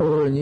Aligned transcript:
어니 0.00 0.38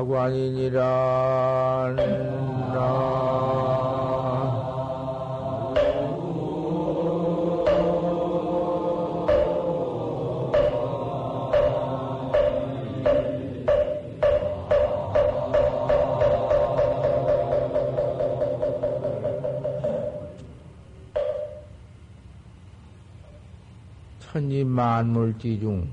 만물지 24.95 25.59
중 25.59 25.91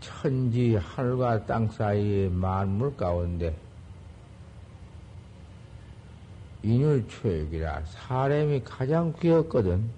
천지 0.00 0.74
하늘과 0.74 1.46
땅 1.46 1.68
사이의 1.68 2.30
만물 2.30 2.96
가운데 2.96 3.56
인율 6.64 7.06
최역이라 7.08 7.82
사람이 7.84 8.62
가장 8.64 9.14
귀엽거든. 9.20 9.88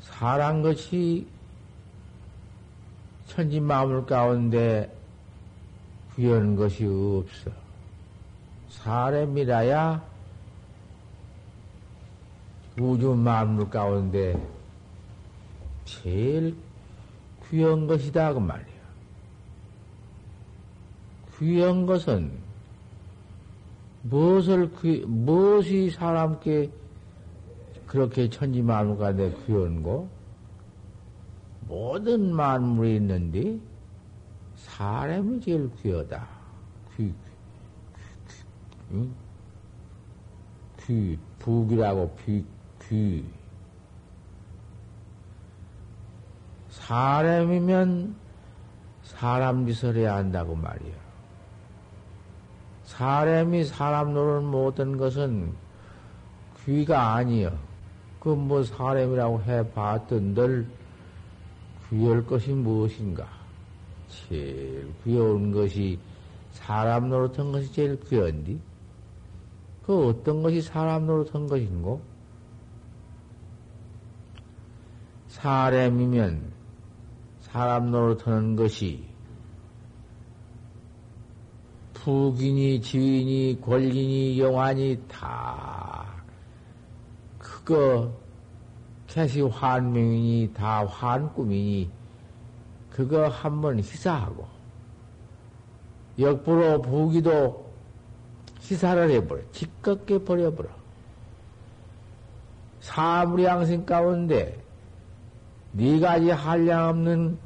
사람 0.00 0.62
것이 0.62 1.26
천지 3.26 3.60
만물 3.60 4.06
가운데 4.06 4.92
귀한 6.16 6.56
것이 6.56 6.84
없어. 6.84 7.50
사람이라야 8.70 10.02
우주 12.80 13.14
만물 13.14 13.70
가운데 13.70 14.36
제일 16.04 16.54
귀한 17.48 17.86
것이다 17.86 18.34
그 18.34 18.38
말이야. 18.38 18.74
귀한 21.38 21.86
것은 21.86 22.30
무엇을 24.02 24.70
귀, 24.82 25.02
무엇이 25.06 25.90
사람께 25.90 26.70
그렇게 27.86 28.28
천지 28.28 28.60
만물 28.60 28.98
가운데 28.98 29.34
귀한고 29.46 30.10
모든 31.66 32.34
만물이 32.34 32.96
있는데 32.96 33.58
사람이 34.56 35.40
제일 35.40 35.70
귀하다. 35.82 36.28
귀, 36.96 37.04
귀, 37.04 37.14
귀, 38.90 39.10
귀, 40.86 41.14
귀 41.14 41.18
북이라고 41.38 42.14
귀, 42.26 42.44
귀. 42.82 43.24
사람이면 46.84 48.14
사람 49.04 49.66
짓을 49.66 49.96
해야 49.96 50.16
한다고 50.16 50.54
말이야. 50.54 50.92
사람이 52.84 53.64
사람 53.64 54.12
노는 54.12 54.44
모든 54.44 54.98
것은 54.98 55.54
귀가 56.64 57.14
아니여. 57.14 57.52
그 58.20 58.34
뭐 58.34 58.62
사람이라고 58.62 59.42
해봤던 59.42 60.34
늘 60.34 60.66
귀할 61.88 62.24
것이 62.26 62.52
무엇인가? 62.52 63.28
제일 64.28 64.92
귀여운 65.04 65.52
것이 65.52 65.98
사람 66.52 67.08
노릇한 67.08 67.52
것이 67.52 67.72
제일 67.72 67.98
귀한디? 68.00 68.60
그 69.86 70.08
어떤 70.08 70.42
것이 70.42 70.60
사람 70.60 71.06
노릇한 71.06 71.46
것인고? 71.46 72.02
사람이면 75.28 76.53
사람 77.54 77.92
노릇하는 77.92 78.56
것이 78.56 79.04
부인이 81.92 82.80
지인이 82.80 83.60
권리니 83.60 84.40
영환이 84.40 85.00
다 85.06 86.04
그거 87.38 88.10
캐시 89.06 89.42
환명이니 89.42 90.52
다 90.52 90.84
환꿈이니 90.84 91.92
그거 92.90 93.28
한번 93.28 93.78
희사하고 93.78 94.48
역부로 96.18 96.82
부기도 96.82 97.72
희사를 98.62 99.10
해버려. 99.10 99.42
지껍게 99.52 100.24
버려버려. 100.24 100.68
사무량생 102.80 103.86
가운데 103.86 104.64
네 105.76 105.98
가지 105.98 106.30
한량 106.30 106.90
없는 106.90 107.36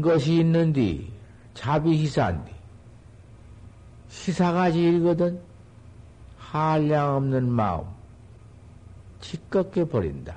것이 0.00 0.36
있는데 0.40 1.06
자비 1.54 1.96
희사인데 1.98 2.52
희사가 4.08 4.72
제일거든 4.72 5.40
한량 6.38 7.16
없는 7.16 7.50
마음 7.50 7.84
지껍게 9.20 9.84
버린다. 9.88 10.36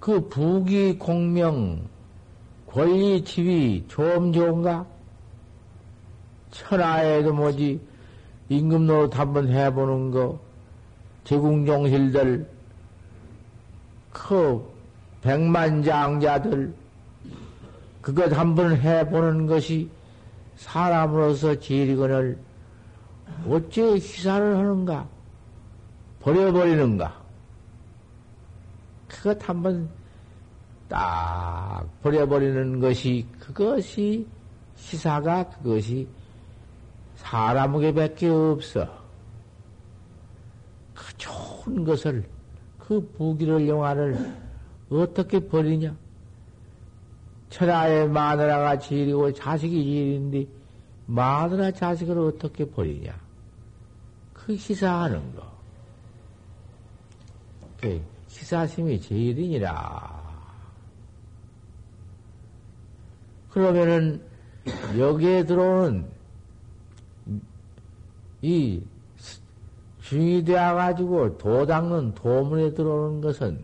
그 0.00 0.28
부기 0.28 0.98
공명 0.98 1.88
권리 2.66 3.24
지위 3.24 3.84
좀 3.88 4.32
좋은가? 4.32 4.86
천하에도 6.50 7.32
뭐지 7.32 7.80
임금 8.48 8.86
노릇 8.86 9.18
한번 9.18 9.48
해보는 9.48 10.10
거 10.10 10.40
제궁종실들 11.24 12.48
그 14.12 14.70
백만장자들 15.22 16.74
그것 18.02 18.36
한번 18.36 18.76
해보는 18.76 19.46
것이 19.46 19.88
사람으로서 20.56 21.58
지리건을 21.58 22.36
어째 23.48 23.94
희사를 23.94 24.58
하는가? 24.58 25.08
버려버리는가? 26.20 27.22
그것 29.08 29.48
한번 29.48 29.88
딱 30.88 31.86
버려버리는 32.02 32.80
것이 32.80 33.26
그것이 33.38 34.26
희사가 34.76 35.48
그것이 35.50 36.08
사람에게 37.16 37.94
밖에 37.94 38.28
없어. 38.28 38.84
그 40.92 41.16
좋은 41.16 41.84
것을 41.84 42.28
그 42.78 43.00
부기를 43.16 43.68
영화를 43.68 44.36
어떻게 44.90 45.38
버리냐? 45.38 46.01
천하의 47.52 48.08
마누라가 48.08 48.78
지리고 48.78 49.30
자식이 49.30 49.84
지리인데 49.84 50.46
마누라 51.06 51.72
자식을 51.72 52.18
어떻게 52.18 52.68
버리냐? 52.68 53.14
그 54.32 54.54
희사하는 54.54 55.34
거. 55.36 55.52
그 57.78 58.00
희사심이 58.28 59.00
제일이니라. 59.00 60.22
그러면은 63.50 64.22
여기에 64.96 65.44
들어오는 65.44 66.06
이 68.40 68.82
중이 70.00 70.42
되어가지고 70.44 71.36
도 71.36 71.66
닦는 71.66 72.14
도문에 72.14 72.72
들어오는 72.72 73.20
것은 73.20 73.62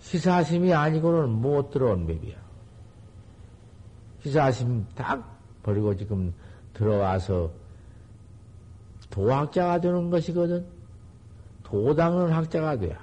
희사심이 0.00 0.72
아니고는 0.72 1.28
못 1.28 1.70
들어온 1.70 2.06
법이야. 2.06 2.39
희사심 4.24 4.86
딱 4.94 5.38
버리고 5.62 5.96
지금 5.96 6.32
들어와서 6.74 7.50
도학자가 9.10 9.80
되는 9.80 10.10
것이거든. 10.10 10.64
도당은 11.64 12.32
학자가 12.32 12.78
돼야. 12.78 12.98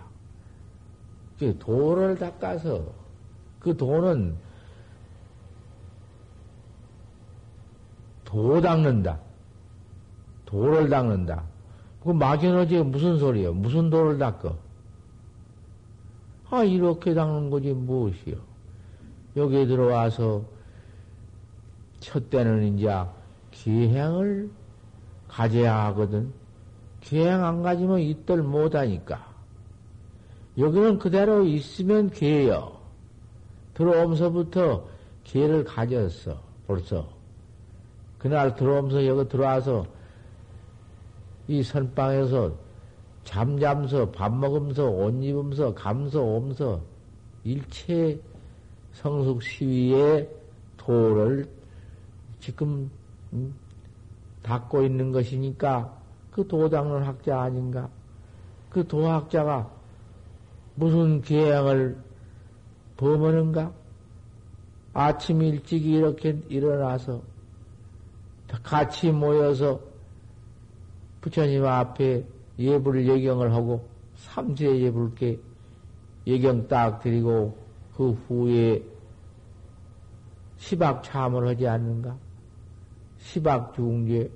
도를 1.59 2.17
닦아서 2.17 2.85
그 3.59 3.75
도는 3.75 4.35
도 8.25 8.59
닦는다. 8.59 9.19
도를 10.45 10.89
닦는다. 10.89 11.43
그 12.03 12.11
막연하지 12.11 12.83
무슨 12.83 13.17
소리요? 13.17 13.53
무슨 13.53 13.89
도를 13.89 14.17
닦어? 14.17 14.57
아, 16.49 16.63
이렇게 16.63 17.13
닦는 17.13 17.49
거지, 17.49 17.73
무엇이요? 17.73 18.35
여기에 19.35 19.67
들어와서, 19.67 20.43
첫 21.99 22.29
때는 22.29 22.77
이제 22.77 22.89
기행을 23.51 24.49
가져야 25.27 25.85
하거든. 25.85 26.31
계행 27.01 27.43
안 27.43 27.61
가지면 27.61 27.99
있들 27.99 28.43
못하니까. 28.43 29.25
여기는 30.57 30.99
그대로 30.99 31.45
있으면 31.45 32.09
개예요. 32.09 32.77
들어오면서부터 33.73 34.87
개를 35.23 35.63
가졌어, 35.63 36.41
벌써. 36.65 37.07
그날 38.17 38.55
들어오면서 38.55 39.05
여기 39.05 39.29
들어와서 39.29 39.85
이 41.47 41.61
선방에서 41.61 42.53
잠잠서 43.23 44.11
밥 44.11 44.33
먹으면서 44.33 44.89
옷 44.89 45.23
입으면서 45.23 45.73
감서 45.73 46.21
오면서 46.21 46.81
일체 47.43 48.19
성숙 48.93 49.43
시위에 49.43 50.27
도를 50.77 51.47
지금 52.47 52.89
음, 53.33 53.53
닦고 54.41 54.83
있는 54.83 55.11
것이니까 55.11 55.93
그 56.31 56.47
도닦는 56.47 57.03
학자 57.03 57.41
아닌가? 57.41 57.89
그 58.69 58.87
도학자가 58.87 59.69
무슨 60.75 61.21
계행을 61.21 61.97
범하는가? 62.95 63.73
아침 64.93 65.41
일찍 65.41 65.85
이렇게 65.85 66.41
일어나서 66.47 67.21
같이 68.63 69.11
모여서 69.11 69.81
부처님 71.19 71.65
앞에 71.65 72.25
예불 72.59 73.05
예경을 73.05 73.53
하고 73.53 73.89
삼세 74.15 74.79
예불께 74.79 75.37
예경 76.25 76.69
딱 76.69 77.01
드리고 77.01 77.57
그 77.93 78.11
후에 78.11 78.81
시박 80.55 81.03
참을 81.03 81.45
하지 81.45 81.67
않는가? 81.67 82.26
시박 83.19 83.73
중제 83.73 84.31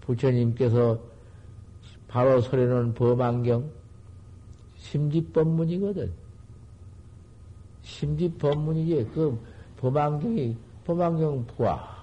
부처님께서 0.00 0.98
바로 2.08 2.40
소리는 2.40 2.94
범안경 2.94 3.70
심지법문이거든. 4.76 6.12
심지법문이지. 7.82 9.10
그 9.14 9.38
범안경이 9.78 10.56
범안경 10.84 11.46
부하. 11.46 11.96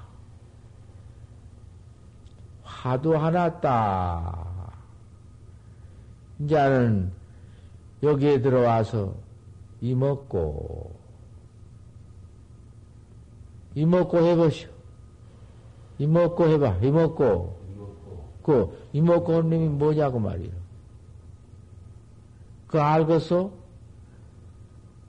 화도 2.64 3.18
하나 3.18 3.60
딱. 3.60 4.74
이제는 6.40 7.12
여기에 8.02 8.42
들어와서 8.42 9.16
이먹고 9.82 10.94
이먹고 13.76 14.18
해보시오. 14.18 14.73
이먹고 16.00 16.48
해봐. 16.48 16.78
이먹고. 16.82 17.58
그 18.44 18.88
이먹고 18.94 19.34
한 19.36 19.50
놈이 19.50 19.68
뭐냐고 19.70 20.20
말이야. 20.20 20.52
그 22.68 22.82
알겠어? 22.82 23.52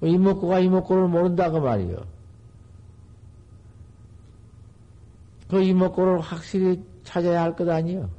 이먹고가 0.02 0.60
이먹고를 0.60 1.08
모른다고 1.08 1.60
말이요. 1.60 1.96
그 5.48 5.62
이먹고를 5.62 6.20
확실히 6.20 6.82
찾아야 7.04 7.42
할 7.42 7.54
것 7.56 7.68
아니요. 7.68 8.10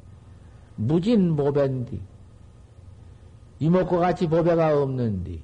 무진 0.75 1.35
보배인데. 1.35 1.99
이먹고 3.59 3.99
같이 3.99 4.27
보배가 4.27 4.81
없는데. 4.81 5.39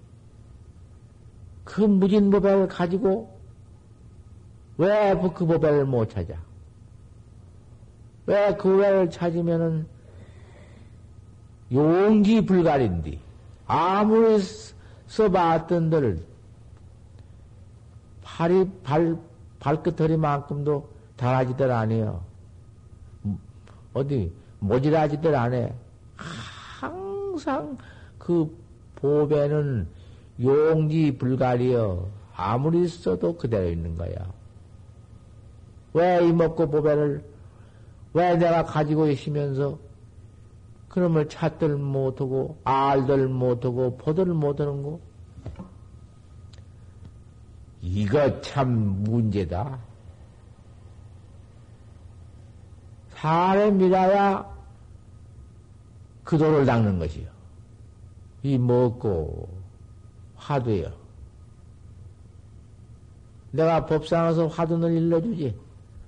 그 1.63 1.81
무진 1.81 2.29
보배를 2.29 2.67
가지고 2.67 3.37
왜 4.77 5.13
그 5.33 5.45
보배를 5.45 5.85
못 5.85 6.09
찾아? 6.09 6.35
왜그 8.25 8.77
배를 8.77 9.09
찾으면은 9.09 9.87
용기 11.71 12.45
불가린디. 12.45 13.19
아무리 13.65 14.39
써봤던들 15.07 16.23
팔이 18.23 18.69
발 18.83 19.17
발끝허리만큼도 19.59 20.89
달아지들 21.15 21.71
아니요. 21.71 22.23
어디 23.93 24.33
모질하지들 24.59 25.35
않해. 25.35 25.73
항상 26.15 27.77
그 28.17 28.57
보배는 28.95 29.87
용기 30.41 31.17
불가리여 31.17 32.07
아무리 32.35 32.87
써도 32.87 33.37
그대로 33.37 33.69
있는 33.69 33.97
거야. 33.97 34.13
왜 35.93 36.27
이먹고 36.27 36.69
보배를 36.69 37.23
왜 38.13 38.35
내가 38.35 38.65
가지고 38.65 39.07
있으면서 39.07 39.79
그놈을 40.89 41.29
찾들 41.29 41.77
못하고, 41.77 42.57
알들 42.65 43.29
못하고, 43.29 43.97
보들 43.97 44.25
못하는 44.25 44.83
거? 44.83 44.99
이거 47.81 48.41
참 48.41 48.69
문제다. 49.03 49.79
사람이라야 53.11 54.51
그 56.23 56.37
도를 56.37 56.65
닦는 56.65 56.99
것이요. 56.99 57.29
이 58.43 58.57
먹고 58.57 59.47
화두요. 60.35 60.91
내가 63.51 63.85
법상에서 63.85 64.47
화두를 64.47 64.93
일러주지. 64.93 65.55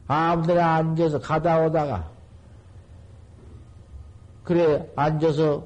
아무데나 0.08 0.76
앉아서 0.76 1.20
가다 1.20 1.66
오다가 1.66 2.14
그래, 4.44 4.92
앉아서 4.96 5.66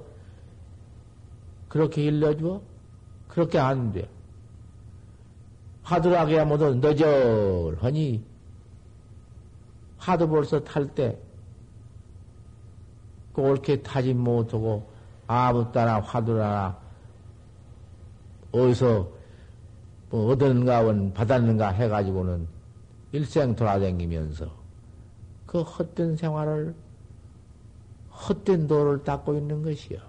그렇게 1.68 2.04
일러줘? 2.04 2.62
그렇게 3.28 3.60
안 3.60 3.92
돼. 3.92 4.08
하더라기야 5.84 6.46
모두 6.46 6.76
너절하니, 6.76 8.24
하도 9.98 10.28
벌써 10.30 10.64
탈 10.64 10.88
때, 10.88 11.18
그 13.34 13.42
옳게 13.42 13.82
타지 13.82 14.14
못하고, 14.14 14.88
아무 15.26 15.72
따나 15.72 16.00
화두나, 16.00 16.78
어디서 18.52 19.10
뭐 20.10 20.32
얻었는가, 20.32 20.82
원 20.82 21.14
받았는가 21.14 21.70
해가지고는 21.70 22.48
일생 23.12 23.56
돌아다니면서 23.56 24.52
그 25.46 25.62
헛된 25.62 26.18
생활을 26.18 26.76
헛된 28.12 28.68
도를 28.68 29.04
닦고 29.04 29.36
있는 29.36 29.64
것이요. 29.64 30.00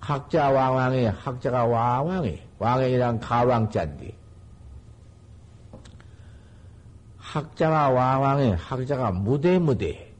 학자 0.00 0.50
왕왕에 0.50 1.06
학자가 1.08 1.66
왕왕해 1.66 2.42
왕왕이란 2.58 3.20
가왕자인데 3.20 4.16
학자가 7.18 7.90
왕왕해 7.90 8.56
학자가 8.58 9.12
무대무대 9.12 10.10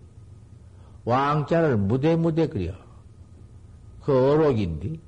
왕자를 1.05 1.77
무대무대 1.79 2.47
그려 2.47 2.73
그 4.03 4.33
어록인데 4.33 5.00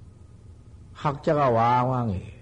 학자가 0.95 1.50
왕왕해 1.50 2.33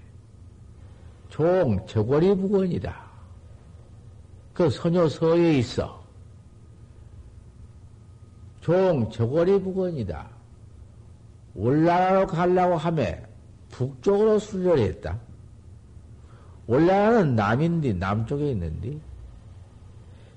종 1.29 1.87
저고리 1.87 2.35
부건이다. 2.37 3.10
그 4.61 4.69
소녀 4.69 5.09
서에 5.09 5.55
있어. 5.55 6.05
종 8.61 9.11
저고리 9.11 9.59
부건이다. 9.59 10.29
올라라로 11.55 12.27
가려고 12.27 12.77
하매 12.77 13.23
북쪽으로 13.71 14.39
수리를 14.39 14.81
했다. 14.81 15.19
올라라는 16.67 17.37
남인데 17.37 17.95
남쪽에 17.95 18.51
있는데 18.51 18.99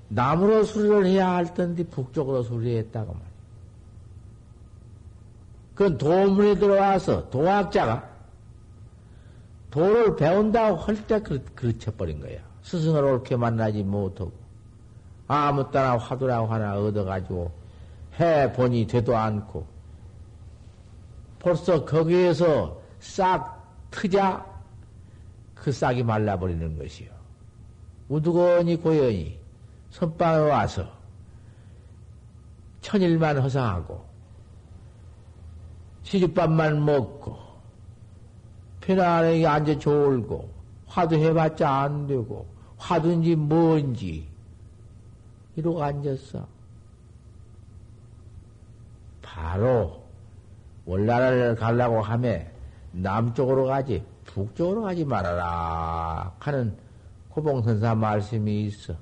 남으로 0.08 0.64
수리를 0.64 1.04
해야 1.04 1.32
할 1.34 1.52
텐데 1.52 1.84
북쪽으로 1.84 2.44
수리했다고 2.44 3.12
말이야. 3.12 3.28
그건 5.74 5.98
도문에 5.98 6.54
들어와서 6.54 7.28
도학자가 7.28 8.08
도를 9.70 10.16
배운다고 10.16 10.78
할 10.78 11.06
때 11.06 11.20
그르쳐버린 11.20 12.20
거야. 12.20 12.53
스승을 12.64 13.04
옳게 13.04 13.36
만나지 13.36 13.82
못하고 13.82 14.32
아무 15.28 15.70
따나 15.70 15.96
화두라고 15.96 16.46
하나 16.46 16.76
얻어가지고 16.76 17.50
해 18.18 18.52
보니 18.52 18.86
되도 18.86 19.16
않고 19.16 19.66
벌써 21.38 21.84
거기에서 21.84 22.80
싹 23.00 23.62
트자 23.90 24.44
그 25.54 25.70
싹이 25.70 26.02
말라버리는 26.02 26.78
것이요. 26.78 27.10
우두거니 28.08 28.76
고연히 28.76 29.38
선방에 29.90 30.50
와서 30.50 30.88
천일만 32.80 33.38
허상하고 33.38 34.04
시집밥만 36.02 36.84
먹고 36.84 37.38
편안하게 38.80 39.46
앉아 39.46 39.78
졸고 39.78 40.50
화두 40.86 41.16
해봤자 41.16 41.70
안 41.70 42.06
되고 42.06 42.53
화두인지 42.84 43.34
뭔지 43.34 44.28
이러고 45.56 45.82
앉았어. 45.82 46.46
바로 49.22 50.02
월나라를 50.84 51.56
가려고 51.56 52.02
하면 52.02 52.46
남쪽으로 52.92 53.64
가지 53.64 54.04
북쪽으로 54.26 54.82
가지 54.82 55.02
말아라 55.02 56.34
하는 56.38 56.76
고봉선사 57.30 57.94
말씀이 57.94 58.66
있어. 58.66 58.94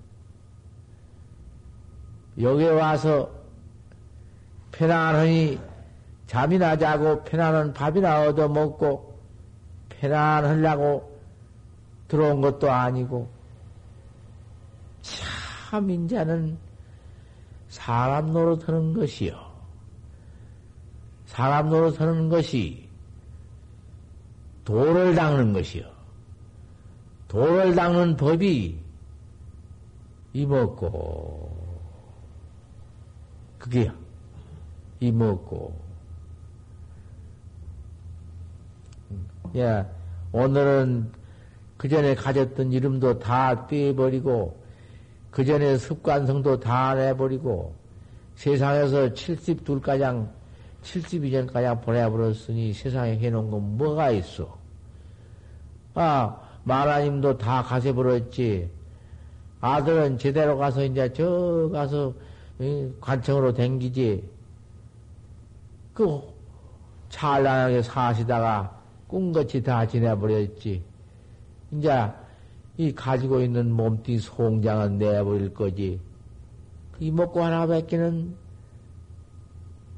여기 2.41 2.65
와서 2.65 3.31
편안하니 4.71 5.61
잠이나 6.29 6.77
자고 6.79 7.25
편안한 7.25 7.75
밥이나 7.75 8.29
얻어 8.29 8.49
먹고 8.49 9.19
편안하려고 9.89 11.19
들어온 12.07 12.41
것도 12.41 12.71
아니고 12.71 13.29
참 15.73 15.89
인자는 15.89 16.59
사람 17.71 18.35
노릇하는 18.35 18.93
것이요. 18.93 19.35
사람 21.25 21.71
노릇하는 21.71 22.29
것이 22.29 22.91
돌을 24.67 25.15
닦는 25.15 25.55
것이요. 25.55 25.91
돌을 27.29 27.75
닦는 27.75 28.19
법이 28.19 28.79
이먹고 30.35 31.57
그게 33.59 33.91
이먹고 35.01 35.75
야 39.57 39.89
오늘은 40.33 41.11
그 41.79 41.89
전에 41.89 42.15
가졌던 42.15 42.73
이름도 42.73 43.21
다 43.21 43.67
떼버리고 43.67 44.62
그 45.33 45.47
전에 45.47 45.79
습관성도 45.79 46.61
다 46.61 46.95
내버리고 46.95 47.75
세상에서 48.37 49.09
72가량 49.15 50.29
72년가량 50.83 51.83
보내버렸으니 51.83 52.75
세상에 52.75 53.17
해놓은 53.19 53.51
건 53.51 53.79
뭐가 53.79 54.11
있어? 54.11 54.59
아, 55.95 56.39
마라님도 56.65 57.39
다 57.39 57.63
가세버렸지. 57.63 58.69
아들은 59.61 60.19
제대로 60.19 60.59
가서 60.59 60.85
이제 60.85 61.11
저 61.15 61.71
가서 61.73 62.13
관청으로 63.01 63.55
댕기지. 63.55 64.29
그 65.95 66.21
찬란하게 67.09 67.83
사시다가 67.83 68.79
꿈같이 69.07 69.63
다 69.63 69.87
지내버렸지. 69.87 70.83
이제 71.73 72.13
이 72.77 72.93
가지고 72.93 73.41
있는 73.41 73.73
몸뚱이 73.73 74.19
송장은 74.19 74.99
내버릴 74.99 75.53
거지. 75.53 76.01
이 76.99 77.11
먹고 77.11 77.43
하나 77.43 77.67
밖에는 77.67 78.35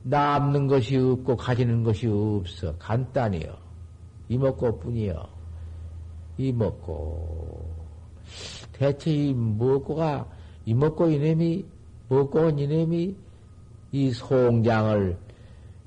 남는 0.04 0.66
것이 0.66 0.96
없고 0.96 1.36
가지는 1.36 1.82
것이 1.82 2.06
없어. 2.06 2.76
간단해요. 2.78 3.56
이 4.28 4.38
먹고 4.38 4.78
뿐이요. 4.78 5.22
이 6.38 6.52
먹고. 6.52 7.74
대체 8.72 9.12
이 9.12 9.32
먹고가, 9.32 10.26
이 10.66 10.74
먹고 10.74 11.08
이놈이, 11.08 11.64
먹고 12.08 12.40
온 12.40 12.58
이놈이 12.58 13.14
이 13.92 14.10
송장을 14.10 15.16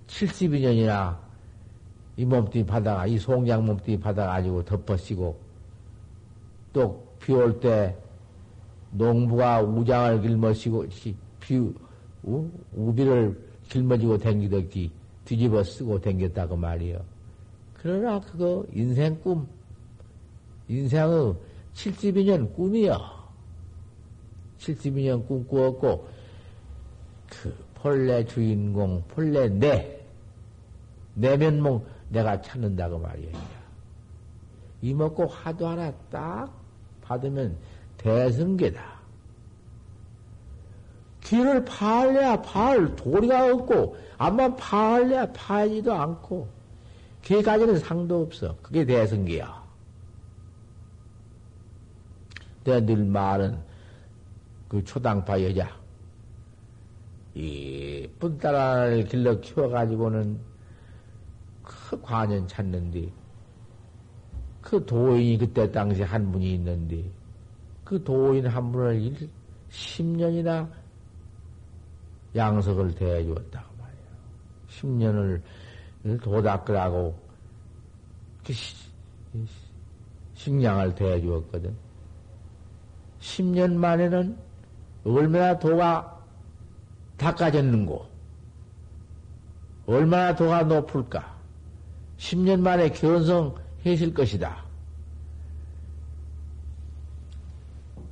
72년이나 0.08 1.18
이 2.16 2.26
몸뚱이 2.26 2.66
받아가, 2.66 3.06
이 3.06 3.18
송장 3.18 3.66
몸뚱이 3.66 4.00
받아가지고 4.00 4.64
덮어쓰고, 4.64 5.47
또 6.78 7.08
비 7.20 7.34
올 7.34 7.60
때 7.60 7.98
농부가 8.92 9.62
우장을 9.62 10.22
길머시고, 10.22 10.86
비, 11.40 11.58
우, 12.24 12.50
우비를 12.74 13.38
길머지고 13.70 14.18
댕기듯이 14.18 14.92
뒤집어 15.26 15.64
쓰고 15.64 16.00
댕겼다고 16.00 16.56
말이요. 16.56 17.00
그러나 17.74 18.20
그거 18.20 18.66
인생 18.74 19.20
꿈, 19.22 19.48
인생의 20.70 21.36
72년 21.74 22.54
꿈이요. 22.56 22.98
72년 24.60 25.28
꿈 25.28 25.46
꾸었고, 25.48 26.08
그 27.30 27.54
본래 27.76 28.26
주인공, 28.26 29.04
본래 29.10 29.50
내, 29.50 30.02
내면몽 31.16 31.86
내가 32.10 32.42
찾는다고 32.42 33.00
말이에요. 33.00 33.38
이먹고 34.82 35.28
화도 35.28 35.68
하나 35.68 35.92
딱 36.10 36.67
받으면 37.08 37.58
대승계다. 37.98 38.98
길을 41.22 41.66
파할래야 41.66 42.42
파할 42.42 42.96
도리가 42.96 43.54
없고, 43.54 43.98
암만 44.18 44.56
파할래야 44.56 45.32
파지도 45.34 45.94
않고, 45.94 46.48
걔까지는 47.22 47.80
상도 47.80 48.22
없어. 48.22 48.56
그게 48.62 48.86
대승기야. 48.86 49.66
내가 52.64 52.80
늘 52.82 53.06
말은 53.06 53.58
그 54.68 54.84
초당파 54.84 55.42
여자, 55.44 55.70
이쁜 57.34 58.38
딸을 58.38 59.06
길러 59.06 59.40
키워가지고는 59.40 60.40
그 61.64 62.02
관연 62.02 62.48
찾는데, 62.48 63.12
그 64.68 64.86
도인이 64.86 65.38
그때 65.38 65.72
당시 65.72 66.04
한 66.04 66.30
분이 66.30 66.56
있는데, 66.56 67.02
그 67.86 68.04
도인 68.04 68.46
한 68.48 68.70
분을 68.70 69.16
10년이나 69.72 70.70
양석을 72.36 72.94
대해 72.96 73.24
주었다고 73.24 73.66
말이에요. 73.80 75.42
10년을 76.04 76.22
도닦으라고 76.22 77.18
그 78.46 78.54
식량을 80.34 80.96
대해 80.96 81.22
주었거든. 81.22 81.74
10년 83.22 83.72
만에는 83.72 84.38
얼마나 85.06 85.58
도가 85.58 86.26
닦아졌는고, 87.16 88.06
얼마나 89.86 90.36
도가 90.36 90.64
높을까? 90.64 91.38
10년 92.18 92.60
만에 92.60 92.90
견성 92.90 93.56
해실 93.86 94.14
것이다. 94.14 94.64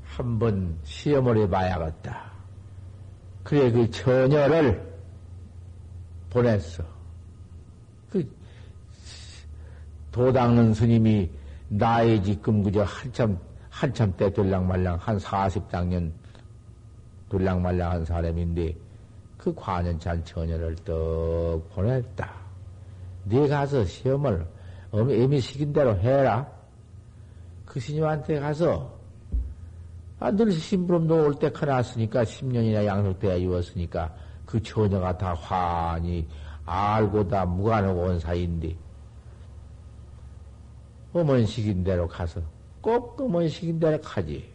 한번 0.03 0.77
시험을 0.83 1.37
해봐야겠다. 1.37 2.31
그래, 3.43 3.71
그 3.71 3.89
처녀를 3.91 4.93
보냈어. 6.29 6.83
그, 8.09 8.27
도닦는 10.11 10.73
스님이 10.73 11.29
나이 11.67 12.21
지금 12.23 12.63
그저 12.63 12.83
한참, 12.83 13.37
한참 13.69 14.13
때 14.15 14.31
들랑말랑 14.31 14.97
한 15.01 15.17
40당년 15.17 16.11
들랑말랑 17.29 17.91
한 17.91 18.05
사람인데 18.05 18.75
그 19.37 19.53
관연찬 19.53 20.23
처녀를 20.23 20.75
떡 20.77 21.61
보냈다. 21.73 22.31
네 23.25 23.47
가서 23.47 23.83
시험을 23.83 24.45
애미 24.99 25.39
시킨 25.39 25.73
대로 25.73 25.97
해라. 25.97 26.47
그 27.65 27.79
스님한테 27.79 28.39
가서 28.39 28.95
아, 30.19 30.31
늘 30.31 30.51
심부름도 30.51 31.25
올 31.25 31.35
때 31.35 31.49
커놨으니까 31.51 32.23
10년이나 32.23 32.85
양속되어 32.85 33.37
이었으니까 33.37 34.15
그 34.45 34.61
처녀가 34.61 35.17
다 35.17 35.33
환히 35.33 36.27
알고 36.65 37.27
다 37.27 37.45
무관하고 37.45 38.01
온 38.01 38.19
사이인데 38.19 38.75
어머니 41.13 41.45
시킨 41.45 41.83
대로 41.83 42.07
가서 42.07 42.41
꼭 42.81 43.19
어머니 43.19 43.49
시킨 43.49 43.79
대로 43.79 43.99
가지 44.01 44.49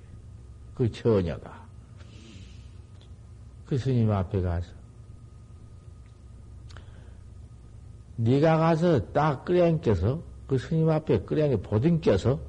그 0.75 0.91
처녀가 0.91 1.63
그 3.67 3.77
스님 3.77 4.11
앞에 4.11 4.41
가서 4.41 4.73
네가 8.17 8.57
가서 8.59 9.13
딱 9.13 9.45
끓여안겨서 9.45 10.30
그 10.51 10.59
스님 10.59 10.91
앞에 10.91 11.21
끓여안겨 11.21 11.59
보듬겨서 11.59 12.41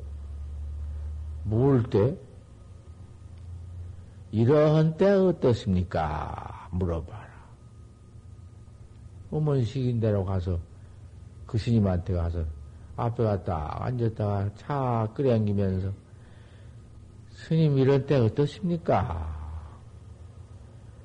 물때 1.44 2.18
이러한 4.32 4.98
때 4.98 5.12
어떻습니까? 5.12 6.68
물어봐라. 6.72 7.30
어머니 9.30 9.64
시킨 9.64 10.00
대로 10.00 10.26
가서 10.26 10.58
그 11.46 11.60
스님한테 11.60 12.16
가서 12.16 12.44
앞에 12.98 13.24
갔다 13.24 13.86
앉았다가 13.86 14.50
차 14.56 15.08
끓여안기면서 15.14 15.92
스님 17.34 17.78
이런 17.78 18.08
때 18.08 18.16
어떻습니까? 18.16 19.62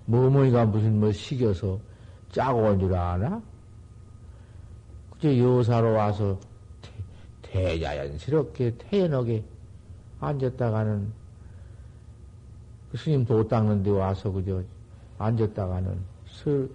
뭐 0.06 0.28
어머니가 0.28 0.64
무슨 0.64 0.98
뭐 0.98 1.12
시켜서 1.12 1.78
짜고 2.32 2.58
온 2.58 2.80
줄 2.80 2.94
아나? 2.94 3.42
그저 5.12 5.36
여사로 5.36 5.92
와서 5.92 6.40
대, 7.56 7.80
자연스럽게 7.80 8.74
태연하게 8.76 9.42
앉았다가는 10.20 11.10
그 12.90 12.98
스님 12.98 13.24
도 13.24 13.48
닦는 13.48 13.82
데 13.82 13.90
와서 13.90 14.30
그저 14.30 14.62
앉았다가는 15.18 15.98
슬 16.26 16.70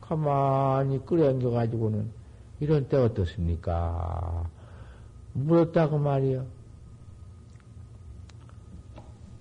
가만히 0.00 1.04
끌어안겨 1.06 1.50
가지고는 1.50 2.10
이런 2.58 2.88
때 2.88 2.96
어떻습니까? 2.96 4.50
물었다고 5.34 5.98
말이요. 5.98 6.44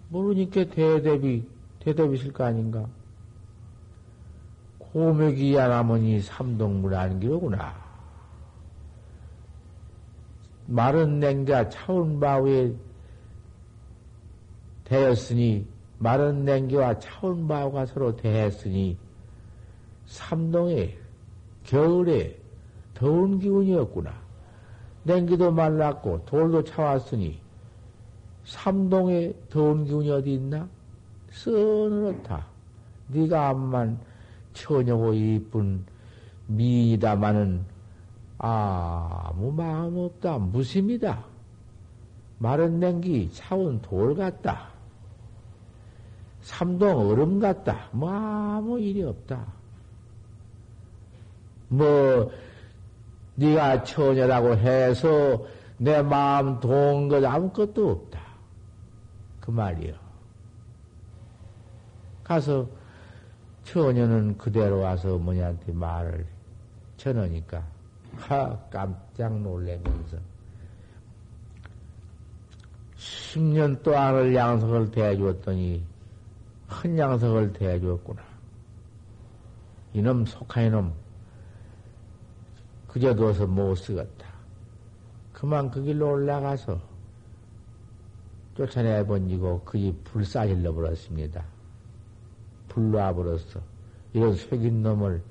모르니까 0.09 0.65
대답이, 0.65 1.47
대답이 1.79 2.17
있을 2.17 2.31
거 2.31 2.43
아닌가? 2.43 2.85
고맥이 4.77 5.55
야나머니 5.55 6.21
삼동물 6.21 6.93
안기로구나. 6.93 7.86
마른 10.67 11.19
냉자 11.19 11.69
차운 11.69 12.19
바위에 12.19 12.73
되었으니, 14.83 15.65
마른 15.97 16.45
냉기와 16.45 16.99
차운 16.99 17.47
바위가 17.47 17.85
서로 17.87 18.15
대했으니, 18.15 18.97
삼동에, 20.05 20.97
겨울에 21.63 22.37
더운 22.93 23.39
기운이었구나. 23.39 24.13
냉기도 25.03 25.51
말랐고, 25.51 26.25
돌도 26.25 26.63
차왔으니, 26.65 27.39
삼동에 28.43 29.33
더운 29.49 29.85
기운이 29.85 30.09
어디 30.11 30.33
있나? 30.35 30.67
서늘하다. 31.31 32.45
네가 33.09 33.49
암만 33.49 33.99
처녀고 34.53 35.13
이쁜 35.13 35.85
미이다마는 36.47 37.76
아무 38.37 39.51
마음 39.51 39.97
없다. 39.97 40.37
무심이다. 40.37 41.23
마른 42.39 42.79
냉기 42.79 43.31
차운 43.31 43.81
돌 43.81 44.15
같다. 44.15 44.69
삼동 46.41 47.09
얼음 47.09 47.39
같다. 47.39 47.89
뭐 47.91 48.11
아무 48.11 48.79
일이 48.79 49.03
없다. 49.03 49.45
뭐 51.69 52.31
네가 53.35 53.83
처녀라고 53.83 54.55
해서 54.55 55.45
내 55.77 56.01
마음 56.01 56.59
동것 56.59 57.23
아무것도 57.23 57.89
없다. 57.89 58.19
그 59.39 59.51
말이요. 59.51 59.93
가서 62.23 62.67
처녀는 63.63 64.37
그대로 64.37 64.79
와서 64.79 65.15
어머니한테 65.15 65.71
말을 65.71 66.25
전하니까 66.97 67.76
하 68.17 68.57
깜짝 68.69 69.39
놀래면서 69.39 70.17
10년 72.97 73.83
동안을 73.83 74.35
양석을 74.35 74.91
대해주었더니 74.91 75.83
큰 76.67 76.97
양석을 76.97 77.53
대해주었구나. 77.53 78.21
이놈 79.93 80.25
속한 80.25 80.65
이놈 80.65 80.93
그저 82.87 83.15
둬서 83.15 83.45
못 83.47 83.75
쓰겠다. 83.75 84.27
그만 85.33 85.69
그 85.69 85.83
길로 85.83 86.11
올라가서 86.13 86.81
쫓아내 88.55 89.05
번지고 89.05 89.61
그 89.63 89.77
집 89.77 90.03
불사질러 90.03 90.73
버렸습니다. 90.73 91.45
불로와 92.69 93.13
버렸어. 93.13 93.61
이런 94.13 94.33
속인 94.33 94.81
놈을 94.81 95.21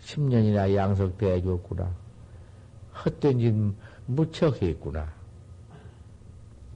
10년이나 0.00 0.72
양석대해 0.74 1.42
줬구나. 1.42 2.01
헛된 2.94 3.38
짓 3.38 3.54
무척 4.06 4.60
했구나. 4.62 5.08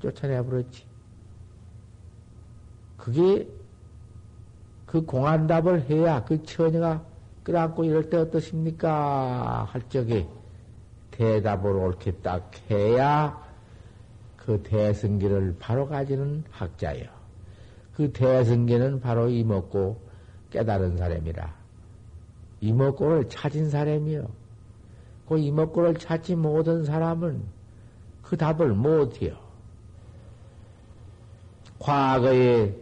쫓아내 0.01 0.43
버렸지. 0.43 0.85
그게 2.97 3.49
그 4.87 5.05
공안답을 5.05 5.89
해야 5.91 6.25
그 6.25 6.43
처녀가 6.45 7.05
끌어안고 7.43 7.85
이럴 7.85 8.09
때 8.09 8.17
어떠십니까? 8.17 9.65
할 9.71 9.89
적에 9.89 10.27
대답을 11.13 11.71
옳게 11.71 12.13
딱 12.17 12.51
해야 12.71 13.41
그 14.37 14.63
대승기를 14.63 15.57
바로 15.59 15.89
가지는 15.89 16.45
학자요. 16.51 17.05
그 17.95 18.13
대승기는 18.13 19.01
바로 19.01 19.29
이먹고 19.29 20.01
깨달은 20.51 20.97
사람이라. 20.97 21.55
이먹고를 22.61 23.29
찾은 23.29 23.71
사람이요. 23.71 24.29
그 25.29 25.39
이먹고를 25.39 25.95
찾지 25.97 26.37
못한 26.37 26.85
사람은 26.85 27.43
그 28.23 28.37
답을 28.37 28.69
못해요. 28.75 29.37
과거에 31.79 32.75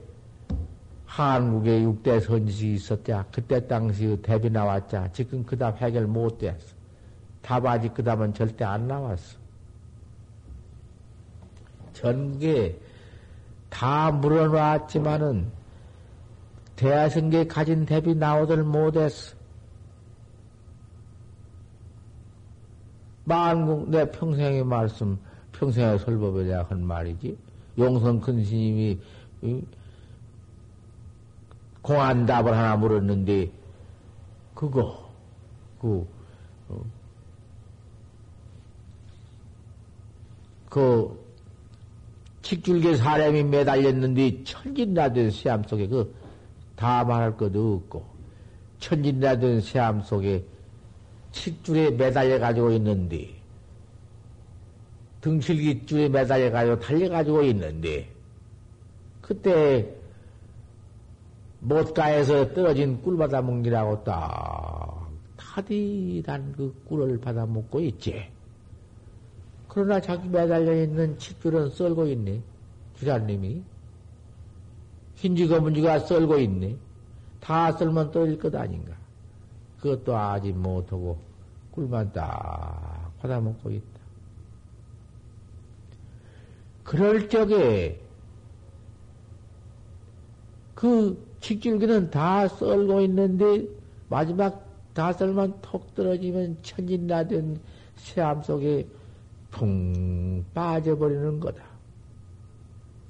한국에 1.07 1.83
육대 1.83 2.21
선지식이 2.21 2.75
있었자. 2.75 3.27
그때 3.31 3.67
당시 3.67 4.21
답이 4.23 4.51
나왔자. 4.51 5.13
지금 5.13 5.45
그 5.45 5.57
답 5.57 5.81
해결 5.81 6.07
못 6.07 6.39
됐어. 6.39 6.75
답 7.41 7.65
아직 7.67 7.95
그 7.95 8.03
답은 8.03 8.35
절대 8.35 8.65
안 8.65 8.89
나왔어. 8.89 9.37
전국에 11.93 12.79
다 13.71 14.11
물어놨지만은 14.11 15.51
대하성계 16.77 17.47
가진 17.47 17.87
대비 17.87 18.15
나오들 18.15 18.65
못했어. 18.65 19.37
만국 23.25 23.91
내 23.91 24.11
평생의 24.11 24.65
말씀, 24.65 25.19
평생의 25.53 25.99
설법에 25.99 26.45
대한 26.45 26.85
말이지. 26.85 27.37
용성 27.79 28.21
큰 28.21 28.45
스님이 28.45 28.99
공안 31.83 32.25
답을 32.27 32.57
하나 32.57 32.77
물었는데 32.77 33.51
그거 34.55 35.11
그, 35.81 36.07
어, 36.69 36.81
그 40.71 41.25
칡줄기 42.43 42.97
사람이 42.97 43.43
매달렸는데 43.45 44.45
천진나된 44.45 45.31
세암 45.31 45.65
속에 45.65 45.89
그 45.89 46.25
다 46.77 47.05
말할 47.05 47.37
것도 47.37 47.75
없고 47.75 48.05
천진나된 48.79 49.61
세암 49.61 50.03
속에 50.03 50.45
칡줄에 51.35 51.91
매달려 51.91 52.39
가지고 52.39 52.71
있는데 52.73 53.35
등칠기 55.21 55.85
줄에 55.87 56.09
매달려 56.09 56.51
가지고 56.51 56.79
달려 56.79 57.09
가지고 57.09 57.43
있는데 57.43 58.09
그때 59.21 59.95
못가에서 61.61 62.53
떨어진 62.53 63.01
꿀 63.03 63.17
받아 63.17 63.43
먹기라고 63.43 64.05
딱 64.05 65.11
타디단 65.37 66.53
그 66.53 66.75
꿀을 66.85 67.21
받아 67.21 67.47
먹고 67.47 67.81
있지. 67.81 68.29
그러나 69.69 70.01
자기 70.01 70.29
매달려 70.29 70.83
있는 70.83 71.19
칫줄은 71.19 71.71
썰고 71.71 72.07
있네. 72.09 72.43
주자님이. 72.99 73.63
흰지가 75.17 75.61
문지가 75.61 76.01
썰고 76.01 76.39
있네. 76.39 76.77
다 77.41 77.73
썰면 77.73 78.11
떨릴 78.11 78.39
것 78.39 78.55
아닌가. 78.55 78.94
그것도 79.85 80.17
아직 80.17 80.57
못하고 80.57 81.19
꿀만 81.73 82.11
딱 82.15 83.13
받아먹고 83.21 83.71
있다. 83.71 84.01
그럴 86.83 87.29
적에 87.29 88.01
그 90.75 91.23
칡줄기는 91.41 92.11
다 92.11 92.49
썰고 92.49 93.03
있는데 93.03 93.67
마지막 94.09 94.67
다 94.95 95.13
썰만 95.13 95.61
톡 95.61 95.95
떨어지면 95.95 96.57
천진나된 96.63 97.61
새암 97.97 98.43
속에 98.43 98.89
퉁 99.51 100.47
빠져버리는 100.55 101.41
거다. 101.41 101.63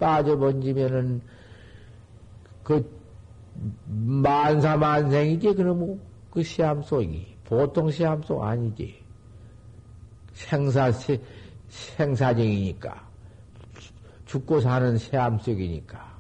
빠져번지면은 0.01 1.21
그 2.65 2.85
만사만생이지 3.87 5.55
그놈 5.55 6.01
그 6.35 6.43
시암 6.43 6.83
속이 6.83 7.37
보통 7.45 7.91
시암 7.91 8.23
속 8.25 8.43
아니지. 8.43 9.03
생사 10.33 10.91
생사정이니까 11.69 13.09
죽고 14.27 14.61
사는 14.61 14.99
새암 14.99 15.39
속이니까 15.39 16.13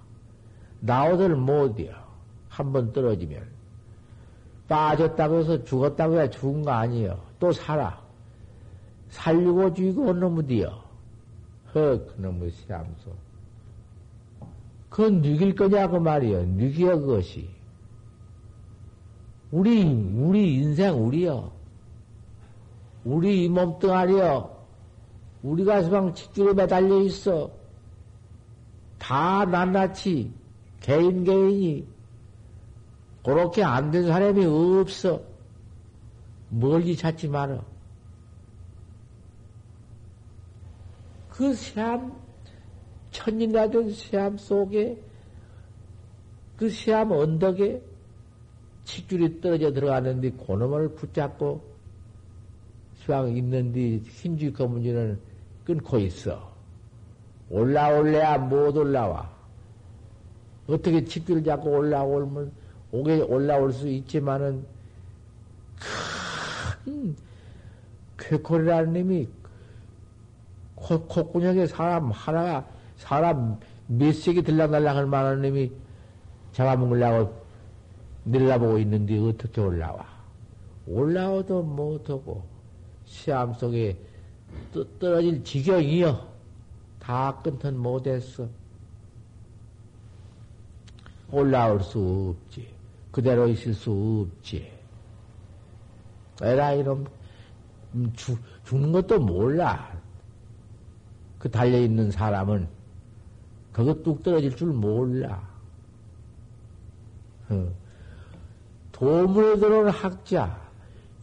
나오들 0.80 1.34
못이요. 1.34 1.92
한 2.48 2.72
번 2.72 2.92
떨어지면 2.92 3.42
빠졌다고 4.68 5.40
해서 5.40 5.64
죽었다고 5.64 6.14
해야 6.14 6.30
죽은 6.30 6.62
거 6.62 6.70
아니에요. 6.70 7.20
또 7.40 7.50
살아. 7.50 8.00
살리고 9.10 9.74
죽이고 9.74 10.12
놈무디요. 10.12 10.82
허, 11.74 12.04
그놈의 12.06 12.50
시암소. 12.52 13.10
그건 14.88 15.22
누길 15.22 15.56
거냐고 15.56 15.98
말이요. 15.98 16.44
누기여, 16.44 17.00
그것이. 17.00 17.50
우리, 19.54 19.84
우리 19.84 20.56
인생, 20.56 21.00
우리요. 21.06 21.52
우리 23.04 23.44
이 23.44 23.48
몸뚱아리요. 23.48 24.50
우리 25.44 25.64
가슴방 25.64 26.12
칫줄에 26.12 26.54
매달려 26.54 27.00
있어. 27.02 27.52
다 28.98 29.44
낱낱이, 29.44 30.32
개인, 30.80 31.22
개인이. 31.22 31.86
그렇게 33.24 33.62
안 33.62 33.92
된 33.92 34.08
사람이 34.08 34.44
없어. 34.44 35.22
멀리 36.48 36.96
찾지 36.96 37.28
말어. 37.28 37.62
그 41.30 41.54
시암, 41.54 42.12
천인나던 43.12 43.90
시암 43.92 44.36
속에, 44.36 45.00
그 46.56 46.68
시암 46.68 47.12
언덕에 47.12 47.93
칫줄이 48.84 49.40
떨어져 49.40 49.72
들어가는데 49.72 50.30
고놈을 50.30 50.94
붙잡고 50.94 51.62
수왕 52.96 53.36
있는데 53.36 53.98
흰줄 53.98 54.52
검은줄은 54.52 55.18
끊고 55.64 55.98
있어. 55.98 56.52
올라올래야 57.50 58.38
못 58.38 58.76
올라와. 58.76 59.30
어떻게 60.66 61.04
칫줄을 61.04 61.44
잡고 61.44 61.70
올라오면 61.70 62.52
오게 62.92 63.20
올라올 63.22 63.72
수 63.72 63.88
있지만은 63.88 64.64
큰 66.84 67.16
쾌콜이라는 68.18 68.92
놈이 68.92 69.28
콧구녕에 70.76 71.66
사람 71.66 72.10
하나가 72.10 72.66
사람 72.96 73.58
몇 73.86 74.12
세기 74.14 74.42
들락날락 74.42 74.96
할 74.96 75.06
만한 75.06 75.42
놈이 75.42 75.72
잡아먹으려고 76.52 77.43
내려보고 78.24 78.78
있는데 78.78 79.18
어떻게 79.18 79.60
올라와? 79.60 80.06
올라오도 80.86 81.62
못하고 81.62 82.44
시암 83.04 83.54
속에 83.54 83.96
떨어질 84.98 85.42
지경이여 85.44 86.34
다 86.98 87.40
끊던 87.42 87.76
못했어. 87.76 88.48
올라올 91.30 91.80
수 91.82 92.36
없지. 92.36 92.68
그대로 93.10 93.48
있을 93.48 93.74
수 93.74 94.26
없지. 94.26 94.72
에라 96.42 96.72
이놈 96.74 97.06
음, 97.94 98.12
죽, 98.14 98.38
죽는 98.64 98.92
것도 98.92 99.20
몰라. 99.20 99.92
그 101.38 101.50
달려있는 101.50 102.10
사람은 102.10 102.68
그거 103.72 103.94
뚝 104.02 104.22
떨어질 104.22 104.54
줄 104.56 104.68
몰라. 104.68 105.46
어. 107.50 107.83
들어온 108.98 109.88
학자, 109.88 110.58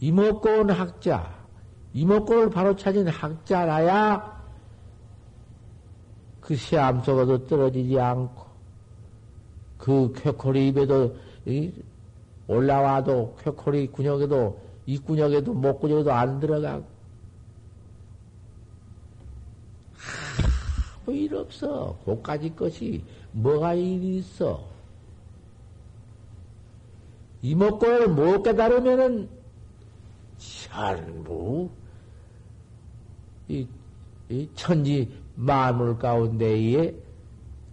이목고 0.00 0.48
온 0.48 0.70
학자, 0.70 1.34
이목고를 1.94 2.50
바로 2.50 2.76
찾은 2.76 3.08
학자라야 3.08 4.42
그 6.40 6.56
시암 6.56 7.02
속에도 7.02 7.46
떨어지지 7.46 7.98
않고 7.98 8.46
그 9.78 10.12
쾌콜이 10.16 10.68
입에도 10.68 11.16
올라와도 12.46 13.36
쾌콜이 13.42 13.88
근육에도 13.88 14.60
이 14.86 14.98
근육에도 14.98 15.52
목 15.54 15.80
근육에도 15.80 16.12
안 16.12 16.40
들어가고 16.40 16.92
아무 21.12 21.16
일 21.16 21.34
없어. 21.34 21.98
고까지 22.04 22.54
것이 22.54 23.04
뭐가 23.32 23.74
일이 23.74 24.18
있어. 24.18 24.71
이목구를 27.42 28.08
못 28.08 28.42
깨달으면은 28.42 29.28
전부 30.38 31.70
이, 33.48 33.66
이 34.28 34.48
천지 34.54 35.12
만물 35.34 35.98
가운데에 35.98 36.94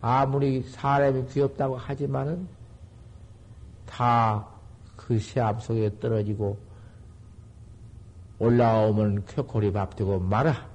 아무리 0.01 0.63
사람이 0.63 1.27
귀엽다고 1.27 1.77
하지만은 1.77 2.47
다 3.85 4.59
그 5.09 5.17
시합 5.17 5.63
속에 5.63 5.97
떨어지고 5.99 6.55
올라오면 8.37 9.25
쾌콜이 9.25 9.71
밥 9.73 9.95
되고 9.95 10.19
말아. 10.19 10.69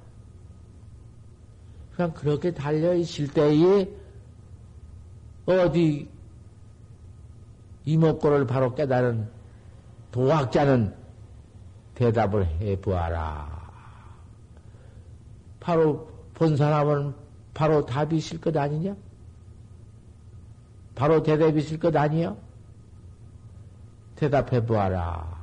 그냥 1.95 2.13
그렇게 2.15 2.53
달려 2.53 2.95
있을 2.95 3.29
때에 3.29 3.89
어디 5.47 6.09
이목구를 7.85 8.47
바로 8.47 8.75
깨달은 8.75 9.29
도학자는 10.11 10.95
대답을 11.95 12.47
해 12.47 12.81
보아라. 12.81 13.63
바로 15.61 16.09
본 16.35 16.57
사람은 16.57 17.15
바로 17.53 17.85
답이 17.87 18.17
있을 18.17 18.41
것 18.41 18.57
아니냐? 18.57 18.97
바로 20.95 21.23
대답이 21.23 21.59
있을 21.61 21.79
것 21.79 21.95
아니야? 21.95 22.37
대답해 24.17 24.65
보아라. 24.65 25.35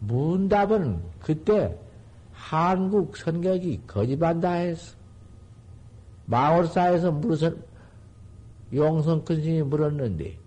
문답은 0.00 1.02
그때 1.20 1.76
한국 2.32 3.16
선객이 3.16 3.82
거짓한다 3.86 4.52
했어. 4.52 4.94
망월사에서 6.26 7.12
물어서 7.12 7.52
용성 8.74 9.24
큰 9.24 9.36
스님이 9.36 9.62
물었는데 9.62 10.45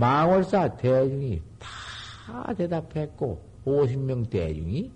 망월사 0.00 0.76
대중이 0.78 1.42
다 1.58 2.54
대답했고 2.54 3.38
50명 3.66 4.30
대중이 4.30 4.90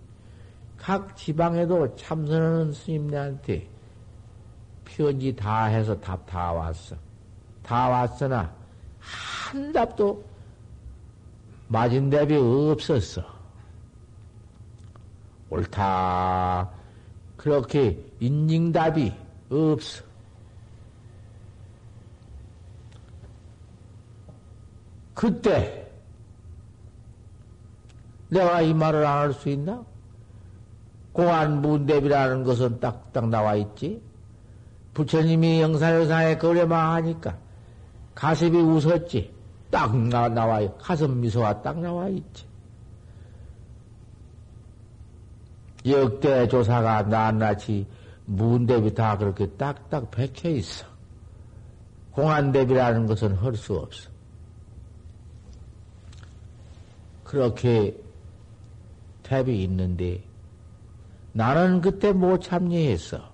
각 0.79 1.15
지방에도 1.15 1.95
참선하는 1.95 2.73
스님들한테 2.73 3.69
편지 4.87 5.37
다 5.37 5.67
해서 5.67 5.99
답 6.01 6.25
다 6.27 6.53
왔어. 6.53 6.97
다 7.63 7.89
왔으나 7.91 8.51
한 8.99 9.73
답도 9.73 10.25
맞은 11.69 12.09
답이 12.09 12.35
없었어. 12.37 13.23
옳다. 15.51 16.71
그렇게 17.37 18.03
인증답이 18.21 19.13
없어. 19.51 20.03
그때 25.15 25.91
내가 28.29 28.63
이 28.63 28.75
말을 28.75 29.07
안 29.07 29.19
할 29.19 29.33
수 29.33 29.49
있나? 29.49 29.85
공안 31.13 31.63
문대비라는 31.63 32.43
것은 32.43 32.81
딱딱 32.81 33.29
나와 33.29 33.55
있지. 33.55 34.03
부처님이 34.95 35.61
영사여사에 35.61 36.39
거래만 36.39 36.95
하니까 36.95 37.37
가슴이 38.15 38.59
웃었지. 38.61 39.33
딱 39.71 39.97
나, 39.97 40.29
나와, 40.29 40.61
가슴 40.79 41.21
미소가 41.21 41.63
딱 41.63 41.81
나와 41.81 42.09
있지. 42.09 42.47
역대 45.87 46.49
조사가 46.49 47.03
낱낱이 47.03 47.87
문대비 48.27 48.95
다 48.95 49.19
그렇게 49.19 49.47
딱딱 49.51 50.11
박혀 50.11 50.49
있어. 50.51 50.87
공안대비라는 52.13 53.07
것은 53.07 53.35
할 53.37 53.55
수 53.57 53.75
없어. 53.75 54.14
그렇게 57.25 57.99
탭이 59.23 59.49
있는데 59.49 60.23
나는 61.33 61.81
그때 61.81 62.13
못 62.13 62.39
참여했어. 62.39 63.33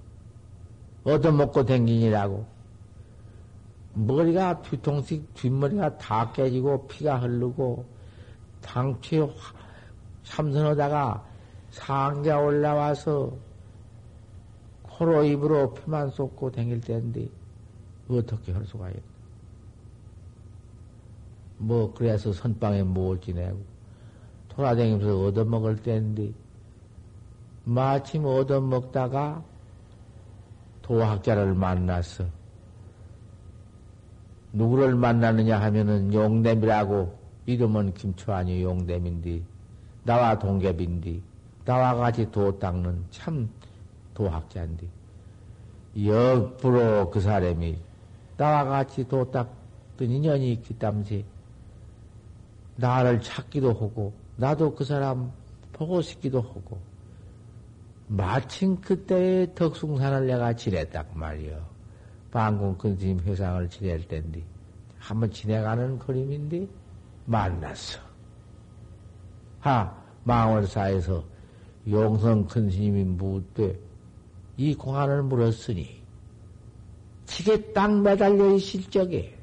얻어먹고 1.05 1.65
댕기니라고. 1.65 2.47
머리가 3.93 4.63
뒤통수, 4.63 5.23
뒷머리가 5.35 5.99
다 5.99 6.33
깨지고 6.33 6.87
피가 6.87 7.19
흐르고 7.19 7.85
당초에 8.63 9.29
참선하다가 10.23 11.27
상자 11.71 12.39
올라와서 12.39 13.33
코로 14.83 15.25
입으로 15.25 15.75
피만 15.75 16.11
쏟고 16.11 16.53
댕길 16.53 16.81
때인데 16.81 17.29
어떻게 18.09 18.53
할 18.53 18.65
수가 18.65 18.89
있나. 18.91 19.03
뭐 21.59 21.93
그래서 21.93 22.33
선방에 22.33 22.83
못 22.83 23.21
지내고 23.21 23.70
돌아다니면서 24.61 25.25
얻어먹을 25.25 25.77
때인데, 25.77 26.33
마침 27.65 28.27
얻어먹다가 28.27 29.43
도학자를 30.83 31.55
만났어. 31.55 32.27
누구를 34.53 34.95
만나느냐 34.97 35.61
하면은 35.61 36.13
용됨이라고 36.13 37.19
이름은 37.47 37.95
김초아니 37.95 38.63
용됨인데 38.63 39.43
나와 40.03 40.39
동갑인데 40.39 41.21
나와 41.65 41.95
같이 41.95 42.29
도 42.33 42.59
닦는 42.59 43.05
참 43.11 43.49
도학자인데 44.15 44.89
역부로 46.05 47.11
그 47.11 47.21
사람이 47.21 47.79
나와 48.37 48.65
같이 48.65 49.07
도 49.07 49.31
닦던 49.31 50.11
인연이 50.11 50.53
있기 50.55 50.75
때문에 50.75 51.25
나를 52.75 53.21
찾기도 53.21 53.69
하고 53.69 54.13
나도 54.41 54.75
그 54.75 54.85
사람 54.85 55.31
보고 55.71 56.01
싶기도 56.01 56.41
하고, 56.41 56.81
마침 58.07 58.81
그때의 58.81 59.55
덕숭산을 59.55 60.27
내가 60.27 60.55
지냈단 60.55 61.09
말이요. 61.13 61.63
방공 62.31 62.79
근심 62.79 63.21
회상을 63.21 63.69
지낼 63.69 64.09
텐데, 64.09 64.43
한번 64.99 65.31
지내가는 65.31 65.99
그림인데, 65.99 66.67
만났어. 67.27 68.01
하, 69.59 69.95
망월사에서 70.25 71.23
용성 71.87 72.47
큰 72.47 72.71
스님이 72.71 73.05
묻되 73.05 73.79
이 74.57 74.75
공안을 74.75 75.25
물었으니 75.25 76.01
지게 77.27 77.73
딱 77.73 78.01
매달려 78.01 78.55
있을 78.55 78.85
적에 78.85 79.39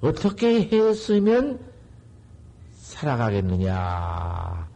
어떻게 0.00 0.62
했으면 0.62 1.67
살아가겠느냐? 2.88 4.68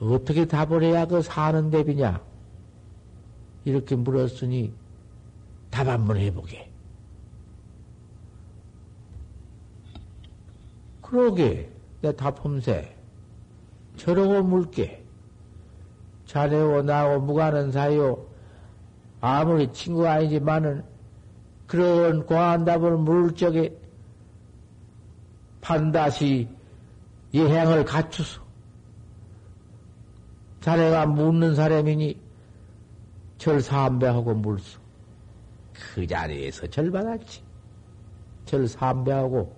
어떻게 0.00 0.44
답을 0.44 0.82
해야 0.82 1.06
그 1.06 1.22
사는 1.22 1.70
대비냐? 1.70 2.20
이렇게 3.64 3.94
물었으니 3.94 4.72
답 5.70 5.86
한번 5.86 6.16
해보게. 6.16 6.68
그러게, 11.00 11.70
내 12.00 12.14
답험세. 12.14 12.96
저러고 13.96 14.42
물게. 14.42 15.04
자네와 16.26 16.82
나하고 16.82 17.20
무관한 17.20 17.70
사이요. 17.70 18.26
아무리 19.20 19.72
친구가 19.72 20.12
아니지만은 20.14 20.82
그런 21.68 22.26
고한 22.26 22.64
답을 22.64 22.96
물을 22.96 23.32
적에 23.36 23.76
반드시 25.60 26.48
예행을 27.34 27.84
갖추소. 27.84 28.42
자네가 30.60 31.06
묻는 31.06 31.54
사람이니 31.54 32.20
절 33.38 33.60
삼배하고 33.60 34.34
물소. 34.34 34.80
그 35.72 36.06
자리에서 36.06 36.66
절 36.68 36.90
받았지. 36.90 37.42
절 38.44 38.68
삼배하고 38.68 39.56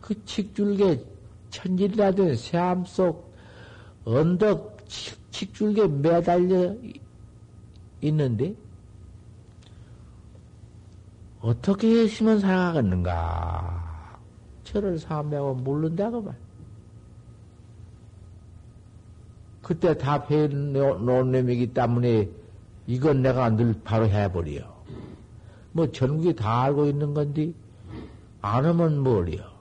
그 0.00 0.24
칙줄게 0.24 1.04
천질이라든 1.50 2.36
새암 2.36 2.84
속 2.84 3.32
언덕 4.04 4.78
칙줄게 5.30 5.86
매달려 5.86 6.74
있는데 8.00 8.54
어떻게 11.40 12.02
했으면 12.02 12.40
살아가겠는가? 12.40 13.91
저를 14.72 14.98
삼배하고 14.98 15.54
물른다고 15.54 16.22
말. 16.22 16.34
그때 19.60 19.96
답해 19.96 20.48
놓은 20.48 21.04
놈이기 21.32 21.74
때문에 21.74 22.28
이건 22.86 23.22
내가 23.22 23.50
늘 23.50 23.80
바로 23.84 24.08
해버려. 24.08 24.72
뭐 25.72 25.92
전국이 25.92 26.34
다 26.34 26.62
알고 26.62 26.86
있는 26.86 27.14
건데, 27.14 27.52
안 28.40 28.64
하면 28.64 28.98
뭘이요? 29.00 29.52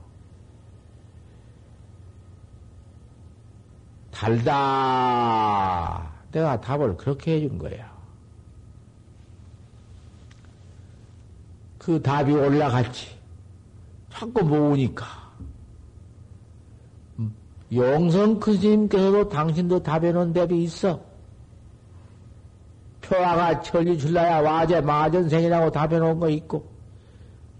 달다. 4.12 4.52
내가 6.32 6.62
답을 6.62 6.96
그렇게 6.98 7.36
해준 7.36 7.58
거야. 7.58 7.92
그 11.78 12.02
답이 12.02 12.32
올라갔지. 12.32 13.21
자꾸 14.12 14.44
모으니까. 14.44 15.06
용성 17.74 18.40
큰 18.40 18.58
스님께서도 18.58 19.30
당신도 19.30 19.82
답해놓은 19.82 20.34
답이 20.34 20.64
있어. 20.64 21.00
표화가 23.02 23.62
천리 23.62 23.98
줄라야 23.98 24.42
와제 24.42 24.82
마전생이라고 24.82 25.72
답해놓은 25.72 26.20
거 26.20 26.30
있고, 26.30 26.66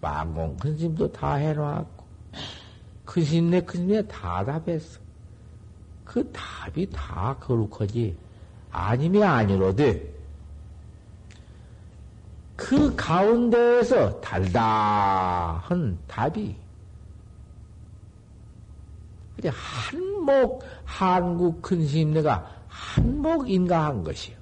망공 0.02 0.58
큰 0.58 0.78
스님도 0.78 1.12
다 1.14 1.36
해놓았고, 1.36 2.06
큰 3.06 3.24
스님네 3.24 3.62
큰 3.62 3.82
스님네 3.82 4.02
다 4.08 4.44
답했어. 4.44 5.00
그 6.04 6.30
답이 6.32 6.90
다 6.90 7.38
거룩하지. 7.40 8.16
아니면 8.70 9.24
아니로되, 9.24 10.14
그 12.62 12.96
가운데에서 12.96 14.22
달다한 14.22 15.98
답이 16.08 16.56
한목 19.44 20.64
한국 20.86 21.64
근심 21.64 22.14
내가 22.14 22.48
한목 22.68 23.50
인가한 23.50 24.04
것이요. 24.04 24.38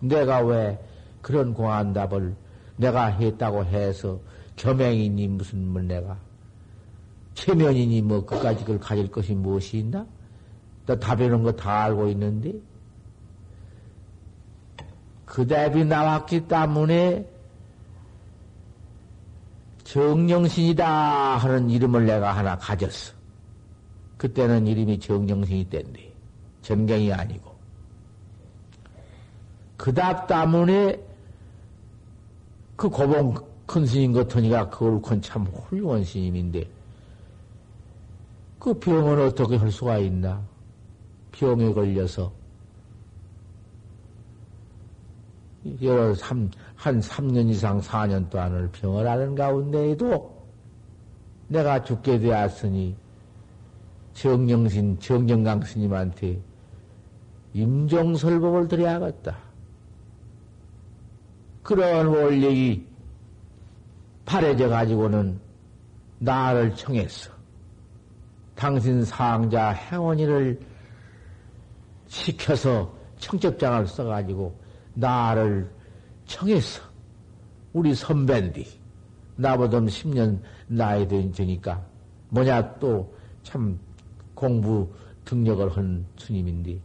내가 0.00 0.40
왜 0.40 0.84
그런 1.22 1.54
공안답을 1.54 2.34
내가 2.76 3.06
했다고 3.06 3.64
해서 3.66 4.18
겸행이니 4.56 5.28
무슨 5.28 5.68
뭐 5.68 5.80
내가 5.82 6.18
체면이니 7.34 8.02
뭐 8.02 8.26
그까지 8.26 8.64
그걸 8.64 8.80
가질 8.80 9.08
것이 9.12 9.34
무엇이 9.34 9.78
있나? 9.78 10.04
또 10.84 10.98
답해놓은 10.98 11.44
거다 11.44 11.84
알고 11.84 12.08
있는데 12.08 12.54
그 15.28 15.46
답이 15.46 15.84
나왔기 15.84 16.48
때문에 16.48 17.28
정령신이다 19.84 21.36
하는 21.36 21.68
이름을 21.68 22.06
내가 22.06 22.32
하나 22.32 22.56
가졌어. 22.56 23.12
그때는 24.16 24.66
이름이 24.66 24.98
정령신이 24.98 25.66
때인데, 25.66 26.12
전경이 26.62 27.12
아니고. 27.12 27.54
그 29.76 29.92
답 29.92 30.26
때문에 30.26 30.98
그 32.74 32.88
고봉 32.88 33.34
큰 33.66 33.86
스님 33.86 34.12
같으니까 34.14 34.70
그 34.70 34.86
옳건 34.86 35.20
참 35.20 35.44
훌륭한 35.44 36.04
스님인데, 36.04 36.68
그 38.58 38.72
병은 38.74 39.26
어떻게 39.26 39.56
할 39.56 39.70
수가 39.70 39.98
있나? 39.98 40.42
병에 41.32 41.72
걸려서 41.72 42.37
여러 45.82 46.14
삼, 46.14 46.50
한 46.74 47.00
3년 47.00 47.48
이상 47.50 47.80
4년 47.80 48.30
동안을 48.30 48.70
병을 48.72 49.08
하는 49.08 49.34
가운데에도 49.34 50.36
내가 51.48 51.82
죽게 51.82 52.18
되었으니 52.18 52.96
정영신, 54.14 54.98
정정강 55.00 55.62
스님한테 55.62 56.40
임종설법을 57.54 58.68
드려야겠다. 58.68 59.36
그런 61.62 62.06
원력이 62.06 62.86
바래져 64.24 64.68
가지고는 64.68 65.38
나를 66.18 66.74
청했어. 66.74 67.30
당신 68.54 69.04
상자 69.04 69.70
행원이를 69.70 70.58
시켜서 72.08 72.92
청첩장을 73.18 73.86
써가지고 73.86 74.67
나를 74.98 75.70
청했어. 76.26 76.82
우리 77.72 77.94
선배인데, 77.94 78.64
나보다 79.36 79.80
10년 79.80 80.40
나이 80.66 81.06
되니까, 81.06 81.84
뭐냐 82.30 82.78
또 82.78 83.18
참 83.42 83.78
공부 84.34 84.86
등력을 85.24 85.74
한 85.76 86.04
스님인데, 86.18 86.80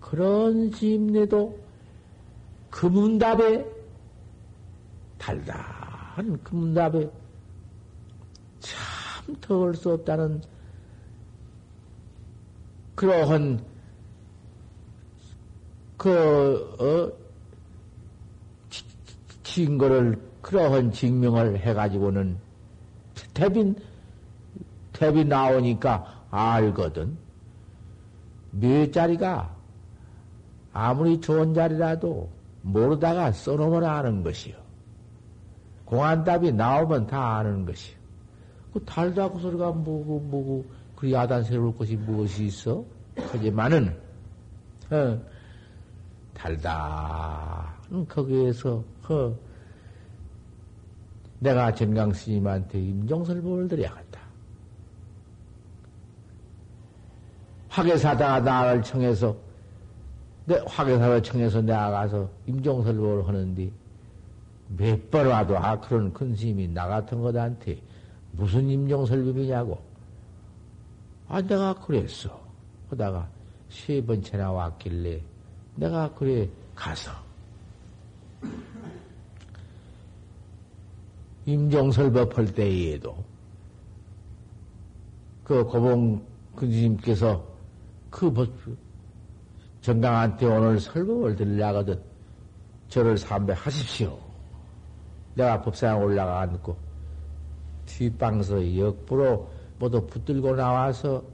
그런 0.00 0.70
스님네도 0.70 1.58
그 2.70 2.86
문답에, 2.86 3.64
달달한 5.18 6.38
그 6.42 6.54
문답에 6.54 7.10
참 8.60 9.36
더울 9.40 9.74
수 9.74 9.92
없다는 9.92 10.42
그러한 12.96 13.64
그, 16.02 16.76
어, 16.80 17.12
증거를, 19.44 20.20
그러한 20.40 20.90
증명을 20.90 21.58
해가지고는 21.58 22.38
대빈, 23.32 23.76
대비 24.92 25.24
나오니까 25.24 26.24
알거든. 26.32 27.16
몇 28.50 28.92
자리가 28.92 29.54
아무리 30.72 31.20
좋은 31.20 31.54
자리라도 31.54 32.28
모르다가 32.62 33.30
써놓으면 33.30 33.84
아는 33.84 34.24
것이요. 34.24 34.56
공안답이 35.84 36.50
나오면 36.50 37.06
다 37.06 37.36
아는 37.36 37.64
것이요. 37.64 37.96
그 38.72 38.84
달다고 38.84 39.38
소리가 39.38 39.70
뭐고, 39.70 40.18
뭐고, 40.18 40.64
그 40.96 41.12
야단 41.12 41.44
세울 41.44 41.76
것이 41.76 41.94
무엇이 41.94 42.46
있어? 42.46 42.84
하지만은, 43.16 43.96
어, 44.90 45.31
달다. 46.34 47.74
거기에서 48.08 48.82
그 49.04 49.38
내가 51.40 51.74
전강 51.74 52.12
스님한테 52.12 52.80
임종설법을 52.80 53.68
드려야겠다. 53.68 54.20
화계사다가 57.68 58.40
나를 58.40 58.82
청해서 58.82 59.34
내 60.44 60.60
화계사를 60.66 61.22
청해서 61.22 61.62
내가 61.62 61.90
가서 61.90 62.28
임종설법을 62.46 63.26
하는데 63.28 63.70
몇 64.76 65.10
번 65.10 65.26
와도 65.26 65.56
아 65.58 65.78
그런 65.80 66.12
큰 66.12 66.34
스님이 66.34 66.68
나 66.68 66.86
같은 66.86 67.20
것한테 67.20 67.80
무슨 68.32 68.68
임종설법이냐고 68.68 69.78
아, 71.28 71.40
내가 71.40 71.74
그랬어. 71.74 72.40
하다가 72.90 73.28
세 73.70 74.04
번째나 74.04 74.52
왔길래 74.52 75.22
내가 75.76 76.12
그래 76.14 76.48
가서 76.74 77.10
임종설법 81.44 82.38
할 82.38 82.54
때에도 82.54 83.16
그 85.44 85.64
고봉 85.64 86.24
근지님께서 86.54 87.44
그 88.10 88.32
정강한테 89.80 90.46
오늘 90.46 90.78
설법을 90.78 91.34
들려거든 91.34 92.00
저를 92.88 93.18
삼배하십시오. 93.18 94.16
내가 95.34 95.60
법상 95.62 96.02
올라가 96.02 96.40
앉고 96.40 96.76
뒷방서 97.86 98.78
역부로 98.78 99.50
모두 99.78 100.06
붙들고 100.06 100.54
나와서 100.54 101.24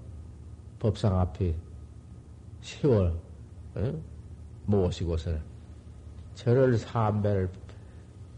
법상 0.78 1.18
앞에 1.18 1.54
세월 2.62 3.12
어? 3.74 3.92
모시고서는 4.68 5.40
저를 6.34 6.78
삼배를 6.78 7.50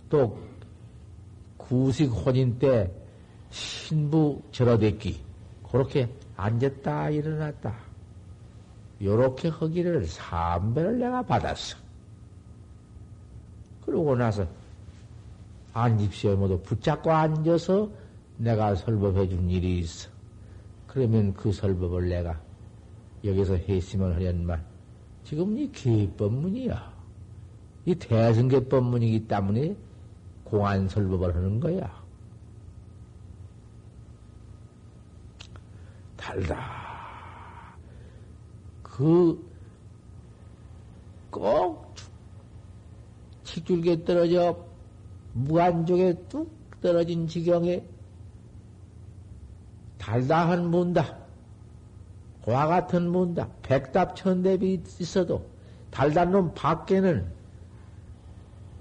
또 0.09 0.39
구식 1.57 2.07
혼인 2.07 2.59
때 2.59 2.91
신부 3.51 4.41
절어댔기 4.53 5.23
그렇게 5.71 6.09
앉았다 6.37 7.11
일어났다 7.11 7.75
요렇게 9.03 9.49
허기를 9.49 10.07
삼배를 10.07 10.99
내가 10.99 11.23
받았어. 11.23 11.77
그러고 13.85 14.15
나서 14.15 14.47
앉십시오 15.73 16.37
모두 16.37 16.61
붙잡고 16.61 17.11
앉아서 17.11 17.91
내가 18.37 18.75
설법해 18.75 19.29
준 19.29 19.49
일이 19.51 19.79
있어. 19.79 20.09
그러면 20.87 21.33
그 21.35 21.53
설법을 21.53 22.09
내가 22.09 22.41
여기서 23.25 23.57
했으면 23.57 24.13
하련만 24.15 24.70
지금 25.25 25.59
이 25.59 25.71
개법문이야. 25.71 26.93
이 27.87 27.95
대승계법문이기 27.95 29.27
때문에 29.27 29.77
공안설법을 30.45 31.35
하는 31.35 31.61
거야. 31.61 32.01
달다. 36.17 37.77
그, 38.83 39.51
꼭, 41.31 41.95
칙줄게 43.45 44.05
떨어져, 44.05 44.65
무한족에 45.33 46.15
뚝 46.29 46.53
떨어진 46.81 47.27
지경에 47.27 47.83
달다한 49.99 50.71
문다. 50.71 51.19
고와 52.43 52.67
같은 52.67 53.11
문다. 53.11 53.49
백답 53.63 54.17
천대비 54.17 54.83
있어도 54.99 55.45
달단 55.91 56.31
놈 56.33 56.53
밖에는 56.55 57.27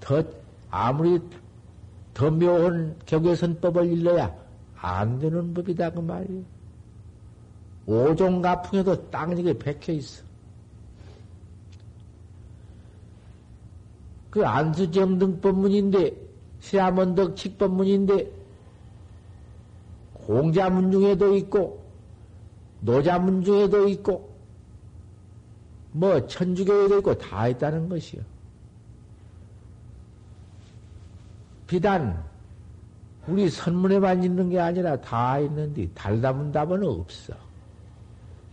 더 0.00 0.22
아무리 0.70 1.20
더 2.14 2.30
묘한 2.30 2.96
격외선법을 3.06 3.86
일러야 3.92 4.34
안 4.76 5.18
되는 5.18 5.52
법이다 5.52 5.90
그 5.90 6.00
말이에요. 6.00 6.42
오종가풍에도 7.86 9.10
땅지게 9.10 9.58
백혀 9.58 9.92
있어. 9.92 10.22
그 14.30 14.46
안수정 14.46 15.18
등법문인데 15.18 16.14
시아먼덕 16.60 17.36
칙법문인데 17.36 18.30
공자문 20.14 20.92
중에도 20.92 21.36
있고 21.36 21.79
노자문 22.80 23.42
중에도 23.44 23.88
있고 23.88 24.30
뭐 25.92 26.26
천주교에도 26.26 26.98
있고 26.98 27.18
다 27.18 27.48
있다는 27.48 27.88
것이요. 27.88 28.22
비단 31.66 32.22
우리 33.26 33.48
선문에만 33.48 34.24
있는 34.24 34.50
게 34.50 34.58
아니라 34.58 35.00
다 35.00 35.38
있는데 35.40 35.88
달다문 35.94 36.52
답은 36.52 36.82
없어. 36.84 37.34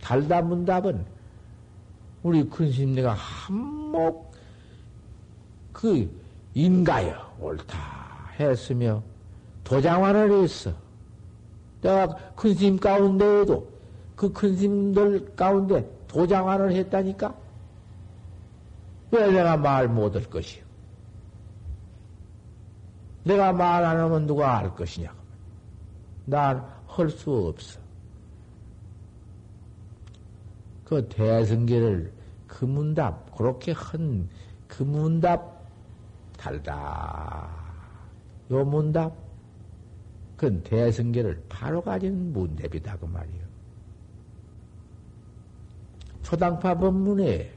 달다문 0.00 0.64
답은 0.64 1.04
우리 2.22 2.48
큰심리가 2.48 3.12
한몫 3.14 4.30
그 5.72 6.10
인가여 6.54 7.36
옳다 7.40 8.32
했으며 8.38 9.02
도장화를 9.64 10.42
했어. 10.42 10.72
내가 11.82 12.08
큰심 12.34 12.78
가운데에도 12.78 13.77
그 14.18 14.32
큰심들 14.32 15.36
가운데 15.36 15.88
도장화를 16.08 16.72
했다니까? 16.72 17.32
왜 19.12 19.30
내가 19.30 19.56
말 19.56 19.86
못할 19.88 20.24
것이요? 20.28 20.64
내가 23.22 23.52
말 23.52 23.84
안 23.84 23.96
하면 23.96 24.26
누가 24.26 24.58
알 24.58 24.74
것이냐? 24.74 25.14
난할 26.24 27.10
수 27.10 27.30
없어. 27.30 27.78
그 30.84 31.08
대승계를 31.08 32.12
그 32.48 32.64
문답, 32.64 33.34
그렇게 33.36 33.70
한 33.72 34.28
그 34.66 34.82
문답 34.82 35.64
달다. 36.36 37.48
요 38.50 38.64
문답, 38.64 39.16
그건 40.36 40.62
대승계를 40.62 41.44
바로 41.48 41.80
가진 41.80 42.32
문답이다. 42.32 42.96
그 42.98 43.06
말이요. 43.06 43.48
초당파 46.28 46.74
법문에 46.76 47.50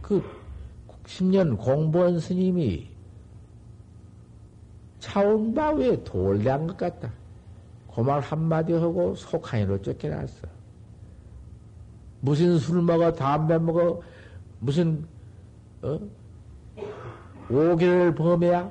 그 0.00 0.22
10년 1.06 1.58
공부한 1.58 2.20
스님이 2.20 2.88
차온바위에 5.00 6.04
돌대한 6.04 6.68
것 6.68 6.76
같다. 6.76 7.10
고말 7.88 8.20
한마디 8.20 8.74
하고 8.74 9.12
속하이로 9.16 9.82
쫓겨났어. 9.82 10.46
무슨 12.20 12.58
술 12.58 12.80
먹어, 12.80 13.12
담배 13.12 13.58
먹어, 13.58 14.00
무슨, 14.60 15.04
어? 15.82 15.98
오기를 17.50 18.14
범해야? 18.14 18.70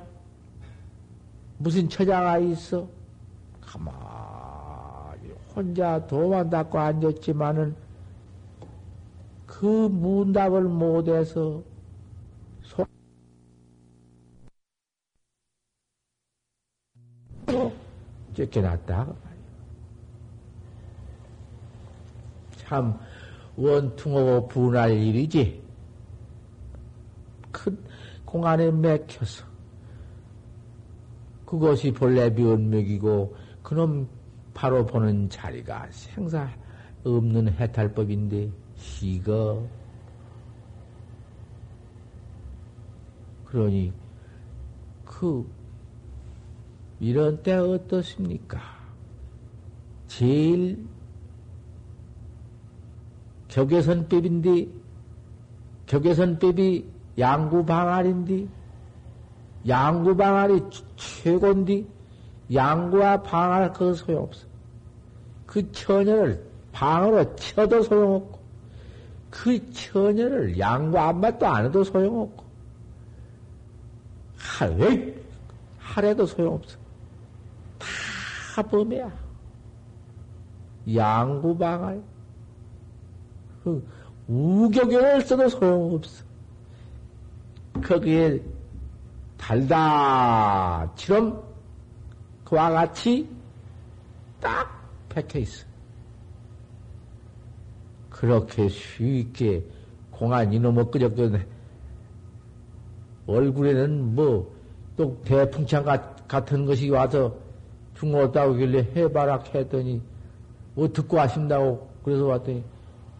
무슨 1.58 1.86
처자가 1.90 2.38
있어? 2.38 2.88
가만히 3.60 5.30
혼자 5.54 6.04
도만 6.06 6.48
닦고 6.48 6.78
앉았지만은 6.78 7.83
그 9.46 9.64
문답을 9.88 10.62
못해서 10.62 11.62
쫓겨났다. 18.34 19.14
참, 22.56 22.98
원퉁하고 23.56 24.48
분할 24.48 24.92
일이지. 24.92 25.62
큰 27.52 27.78
공안에 28.24 28.70
맥혀서. 28.70 29.44
그것이 31.46 31.92
본래 31.92 32.28
면맥이고, 32.30 33.36
그놈 33.62 34.08
바로 34.52 34.84
보는 34.84 35.30
자리가 35.30 35.88
생사 35.90 36.50
없는 37.04 37.52
해탈법인데, 37.52 38.50
시거. 38.84 39.66
그러니, 43.46 43.92
그, 45.04 45.48
이런 47.00 47.42
때 47.42 47.54
어떻습니까? 47.54 48.60
제일 50.06 50.86
격외선법인데, 53.48 54.68
격외선법이 55.86 56.88
양구방알인데, 57.18 58.48
양구방알이 59.66 60.62
최고인데, 60.96 61.86
양구와 62.52 63.22
방알 63.22 63.72
그 63.72 63.94
소용없어. 63.94 64.46
그 65.46 65.72
처녀를 65.72 66.44
방으로 66.72 67.34
쳐도 67.36 67.82
소용없고, 67.82 68.33
그 69.34 69.72
처녀를 69.72 70.56
양구 70.56 70.96
안맞도 70.96 71.44
안 71.44 71.64
해도 71.64 71.82
소용없고, 71.82 72.44
할, 74.38 75.14
하래도 75.76 76.24
소용없어. 76.24 76.78
다 78.54 78.62
범이야. 78.62 79.10
양구방알. 80.94 82.00
그 83.64 83.84
우격을 84.28 85.22
써도 85.22 85.48
소용없어. 85.48 86.24
거기에 87.82 88.40
달다처럼 89.36 91.42
그와 92.44 92.70
같이 92.70 93.28
딱 94.40 94.70
박혀 95.08 95.40
있어. 95.40 95.66
그렇게 98.14 98.68
쉽게 98.68 99.64
공안 100.12 100.52
이놈의 100.52 100.90
끄적거네. 100.92 101.46
얼굴에는 103.26 104.14
뭐, 104.14 104.54
또 104.96 105.20
대풍창 105.24 105.84
같은 106.28 106.64
것이 106.64 106.90
와서 106.90 107.36
중었다고 107.94 108.54
길래 108.54 108.88
해봐라 108.94 109.42
했더니, 109.52 110.00
뭐 110.74 110.92
듣고 110.92 111.18
하신다고 111.18 111.88
그래서 112.04 112.26
왔더니, 112.26 112.62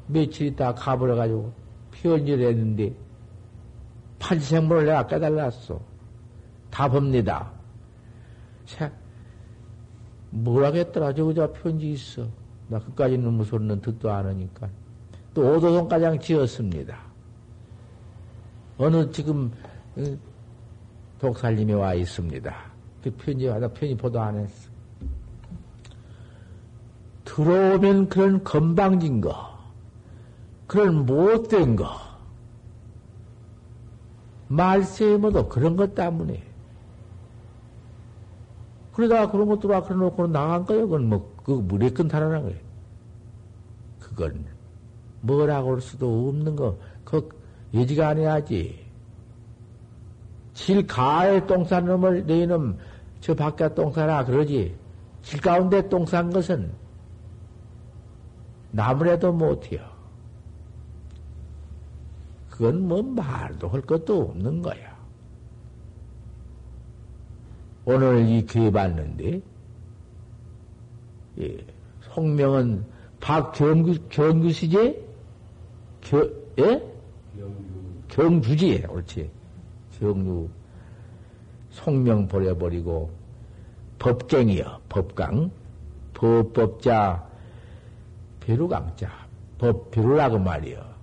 며칠 0.07 0.47
있다 0.49 0.75
가버려가지고 0.75 1.53
편지를 1.91 2.51
했는데, 2.51 2.95
판생물을 4.21 4.87
내가 4.87 5.07
깨달았어. 5.09 5.81
답합니다. 6.71 7.51
자, 8.65 8.93
뭐라겠더라. 10.31 11.15
저거 11.15 11.35
저 11.35 11.53
편지 11.53 11.91
있어. 11.91 12.29
나 12.69 12.79
그까지는 12.79 13.33
무소리는 13.33 13.81
듣도 13.81 14.11
않으니까. 14.11 14.69
또 15.35 15.57
오도동가장 15.57 16.19
지었습니다. 16.21 16.97
어느 18.79 19.11
지금 19.11 19.53
독살님이 21.19 21.75
와 21.75 21.95
있습니다. 21.95 22.55
그 23.03 23.11
편지 23.11 23.47
하다 23.47 23.69
편지 23.69 23.97
보도 23.97 24.21
안 24.21 24.39
했어. 24.39 24.71
들어오면 27.25 28.09
그런 28.09 28.45
건방진 28.45 29.21
거, 29.21 29.59
그런 30.67 31.05
못된 31.05 31.77
거, 31.77 31.91
말세모도 34.49 35.49
그런 35.49 35.77
것 35.77 35.95
때문에. 35.95 36.43
그러다가 38.93 39.31
그런 39.33 39.49
것 39.49 39.59
들어와 39.59 39.83
그래 39.83 39.97
놓고 39.97 40.29
나간 40.29 40.65
거예요. 40.65 40.83
그건 40.83 41.09
뭐, 41.09 41.35
그 41.45 41.51
무례끈 41.51 42.07
달아난 42.07 42.43
거예요. 42.43 42.59
그건 43.99 44.54
뭐라고 45.25 45.73
할 45.73 45.81
수도 45.81 46.29
없는 46.29 46.55
거, 46.55 46.77
그 47.05 47.29
예지가 47.73 48.09
아니야지. 48.09 48.85
질 50.53 50.87
가에 50.87 51.45
똥싼 51.47 51.87
놈을 51.87 52.27
너희는 52.27 52.79
저 53.21 53.35
밖에 53.35 53.75
똥싸라 53.75 54.25
그러지. 54.27 54.77
질 55.23 55.41
가운데 55.41 55.89
똥싼 55.89 56.31
것은 56.31 56.73
나무래도 58.71 59.33
못해요. 59.33 59.81
그건 62.51 62.87
뭐 62.87 63.03
말도 63.03 63.69
할 63.69 63.81
것도 63.81 64.31
없는 64.31 64.63
거야. 64.63 64.95
오늘 67.87 68.29
이 68.29 68.45
기회 68.47 68.71
봤는데, 68.71 69.41
예, 71.41 71.67
성명은 72.03 72.85
박경규, 73.21 74.09
경규시제? 74.09 75.14
겨, 76.05 76.31
예? 76.59 76.83
경주지, 78.09 78.85
옳지. 78.89 79.31
경유. 79.99 80.49
성명 81.73 82.29
버려버리고, 82.29 83.11
법갱이여, 83.99 84.81
법강. 84.89 85.51
법법자, 86.13 87.27
비루강자. 88.41 89.11
법 89.59 89.91
비루라고 89.91 90.39
말이여. 90.39 90.95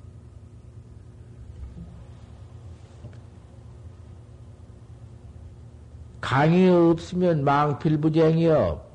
강이 6.21 6.69
없으면 6.69 7.43
망필부쟁이여. 7.43 8.85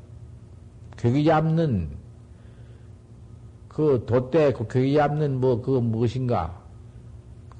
괴기 0.96 1.24
잡는 1.24 1.90
그 3.76 4.02
돛대 4.06 4.54
그 4.54 4.66
괴기 4.66 4.94
잡는 4.94 5.38
뭐그 5.38 5.80
무엇인가 5.80 6.58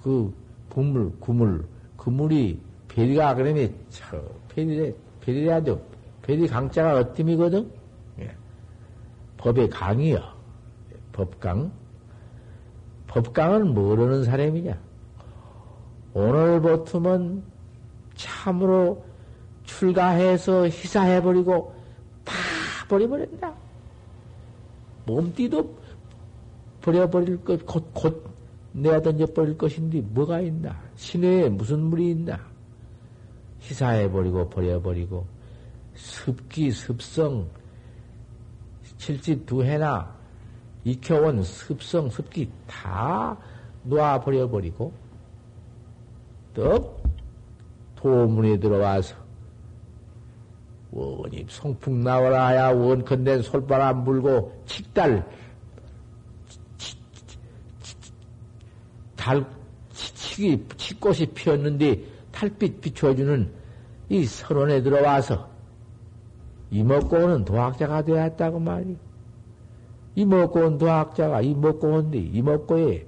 그 0.03 0.33
구물 0.71 1.13
구물 1.21 1.67
그물이 1.99 2.59
베리가 2.89 3.35
그러면 3.35 3.75
저 3.91 4.19
베리래 4.49 4.95
베리라도 5.21 5.79
베리 6.23 6.47
강자가 6.47 6.95
어뜸이거든. 7.01 7.71
예. 8.21 8.35
법의 9.37 9.69
강이여 9.69 10.19
법강 11.13 11.71
법강은 13.09 13.75
모르는 13.75 14.25
사람이냐? 14.25 14.75
오늘부터는 16.15 17.43
참으로 18.15 19.05
출가해서 19.65 20.65
희사해버리고 20.65 21.75
다 22.25 22.33
버려버린다. 22.89 23.53
몸띠도 25.05 25.86
버려버릴 26.87 27.43
것, 27.43 27.67
곧, 27.67 27.91
곧 27.93 28.31
내가 28.71 29.03
던져버릴 29.03 29.59
것인데 29.59 30.01
뭐가 30.03 30.41
있나? 30.41 30.81
시내에 30.95 31.49
무슨 31.49 31.81
물이 31.81 32.13
있나? 32.13 32.39
희사해버리고 33.59 34.49
버려버리고 34.49 35.27
습기, 35.95 36.71
습성, 36.71 37.49
칠집 38.99 39.47
두 39.47 39.65
해나 39.65 40.15
익혀온 40.85 41.43
습성, 41.43 42.09
습기 42.09 42.49
다 42.69 43.37
놓아버려버리고 43.83 44.93
또 46.55 47.01
도문에 47.97 48.61
들어와서 48.61 49.17
원입 50.93 51.51
송풍 51.51 52.05
나오라 52.05 52.47
하야 52.47 52.69
원컨대 52.69 53.43
솔바람 53.43 54.05
불고 54.05 54.63
칙달 54.67 55.27
달 59.27 59.45
치기 59.93 60.69
치꽃이 60.77 61.27
피었는데 61.35 62.01
달빛 62.31 62.81
비춰주는 62.81 63.51
이 64.09 64.25
선원에 64.25 64.85
들어와서 64.85 65.49
이먹고 66.71 67.19
는 67.27 67.45
도학자가 67.45 68.05
되었다고 68.05 68.61
말이. 68.61 68.97
이먹고 70.15 70.61
온 70.61 70.79
도학자가 70.79 71.41
이먹고 71.41 71.89
온데 71.89 72.19
이먹고에 72.19 73.05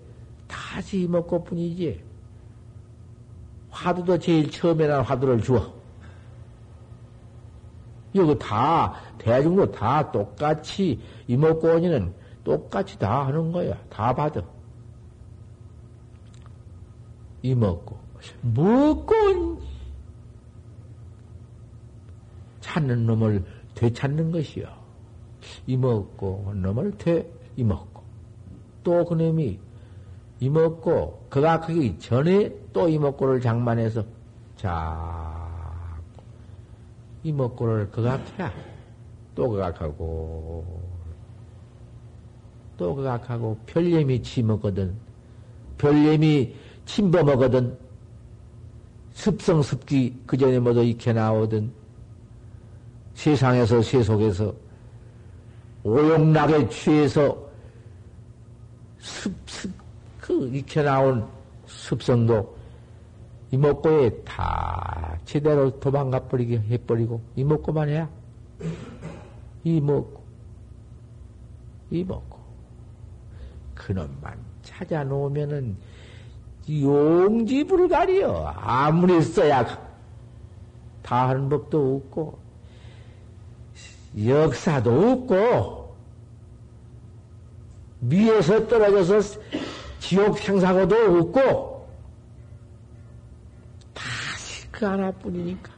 다시 0.48 1.02
이먹고 1.02 1.44
뿐이지. 1.44 2.02
화두도 3.70 4.18
제일 4.18 4.50
처음에 4.50 4.88
난 4.88 5.02
화두를 5.02 5.40
주어. 5.40 5.72
이거 8.12 8.34
다, 8.34 8.94
대중도 9.18 9.70
다 9.70 10.10
똑같이, 10.10 11.00
이목고원이는 11.28 12.12
똑같이 12.42 12.98
다 12.98 13.26
하는 13.26 13.52
거야. 13.52 13.76
다 13.88 14.12
받아. 14.12 14.57
이 17.42 17.54
먹고, 17.54 17.98
먹고, 18.42 19.60
찾는 22.60 23.06
놈을 23.06 23.44
되찾는 23.74 24.32
것이요. 24.32 24.66
이 25.66 25.76
먹고, 25.76 26.52
놈을 26.54 26.98
되, 26.98 27.30
이 27.56 27.64
먹고. 27.64 28.02
또 28.82 29.04
그놈이 29.04 29.58
이 30.40 30.48
먹고, 30.48 31.26
그가 31.30 31.60
그기 31.60 31.98
전에 31.98 32.52
또 32.72 32.88
이 32.88 32.98
먹고를 32.98 33.40
장만해서, 33.40 34.04
자, 34.56 35.48
이먹고를 37.22 37.90
그각해야 37.90 38.52
또 39.34 39.48
그각하고 39.48 40.82
또 42.76 42.94
그각하고 42.94 43.58
별님이 43.66 44.22
치먹거든 44.22 44.94
별님이 45.78 46.54
침범하거든. 46.88 47.78
습성습기 49.12 50.22
그 50.26 50.36
전에 50.36 50.58
모두 50.58 50.82
익혀 50.82 51.12
나오든 51.12 51.70
세상에서 53.14 53.82
세속에서 53.82 54.54
오용락에 55.82 56.68
취해서 56.68 57.36
습습 58.98 59.72
그 60.20 60.48
익혀 60.54 60.82
나온 60.82 61.26
습성도 61.66 62.56
이먹고에 63.50 64.10
다 64.24 65.18
제대로 65.24 65.70
도망가 65.80 66.20
버리게 66.20 66.58
해버리고 66.60 67.20
이먹고만 67.36 67.88
해야. 67.88 68.08
이먹고 69.64 70.22
이먹고 71.90 72.38
그놈만 73.74 74.38
찾아놓으면은 74.62 75.76
용지 76.68 77.64
불가리여 77.64 78.54
아무리 78.56 79.20
써야 79.22 79.64
다 81.02 81.28
하는 81.28 81.48
법도 81.48 81.96
없고 81.96 82.38
역사도 84.26 85.10
없고 85.10 85.96
미에서 88.00 88.66
떨어져서 88.66 89.40
지옥 90.00 90.38
생사고도 90.38 91.18
없고 91.18 91.78
그 94.78 94.86
하나뿐이니까. 94.86 95.72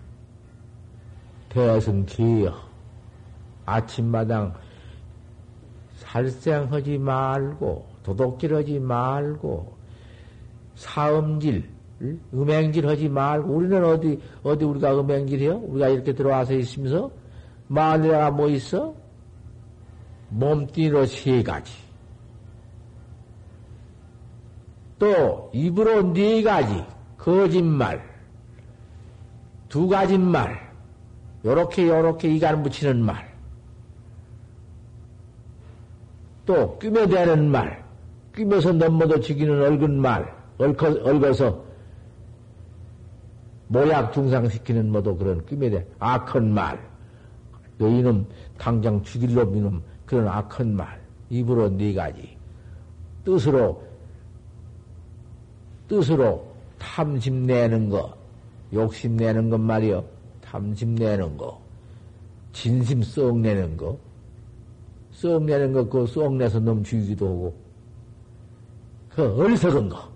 대승 1.48 2.04
기여. 2.04 2.54
아침마당 3.64 4.54
살생하지 5.96 6.98
말고 6.98 7.88
도둑질 8.02 8.54
하지 8.54 8.78
말고, 8.78 9.74
사음질, 10.80 11.68
음행질 12.32 12.88
하지 12.88 13.10
말고, 13.10 13.52
우리는 13.52 13.84
어디, 13.84 14.18
어디 14.42 14.64
우리가 14.64 14.98
음행질 14.98 15.40
해요? 15.40 15.60
우리가 15.66 15.88
이렇게 15.88 16.14
들어와서 16.14 16.54
있으면서, 16.54 17.10
마늘에가 17.68 18.30
뭐 18.30 18.48
있어? 18.48 18.94
몸띠로 20.30 21.04
세 21.04 21.42
가지. 21.42 21.70
또, 24.98 25.50
입으로 25.52 26.14
네 26.14 26.42
가지. 26.42 26.82
거짓말. 27.18 28.02
두 29.68 29.86
가지 29.86 30.16
말. 30.16 30.72
요렇게, 31.44 31.88
요렇게 31.88 32.34
이간 32.34 32.62
붙이는 32.62 33.04
말. 33.04 33.30
또, 36.46 36.78
끼며대는 36.78 37.50
말. 37.50 37.84
끼며서 38.34 38.72
넘어도 38.72 39.20
지기는 39.20 39.62
얽은 39.62 40.00
말. 40.00 40.39
얽어, 40.60 40.88
얽어 41.08 41.32
서 41.32 41.62
모약 43.68 44.12
중상시키는 44.12 44.90
뭐도 44.90 45.16
그런 45.16 45.44
끼며대. 45.46 45.86
악한 45.98 46.52
말. 46.52 46.78
너희는 47.78 48.26
당장 48.58 49.02
죽일 49.02 49.34
놈 49.34 49.56
이놈 49.56 49.82
그런 50.04 50.28
악한 50.28 50.74
말. 50.74 51.00
입으로 51.30 51.68
네 51.68 51.94
가지. 51.94 52.36
뜻으로 53.24 53.82
뜻으로 55.88 56.46
탐심 56.78 57.46
내는 57.46 57.88
거. 57.88 58.14
욕심 58.72 59.16
내는 59.16 59.50
것 59.50 59.58
말이요 59.58 60.04
탐심 60.42 60.94
내는 60.94 61.36
거. 61.36 61.60
진심 62.52 63.02
썩 63.02 63.38
내는 63.38 63.76
거 63.76 63.96
썩 65.12 65.44
내는 65.44 65.72
거 65.72 65.84
그거 65.84 66.06
썩 66.06 66.34
내서 66.34 66.58
놈 66.58 66.82
죽이기도 66.82 67.26
하고. 67.26 67.54
그 69.10 69.40
어리석은 69.42 69.88
거 69.88 70.09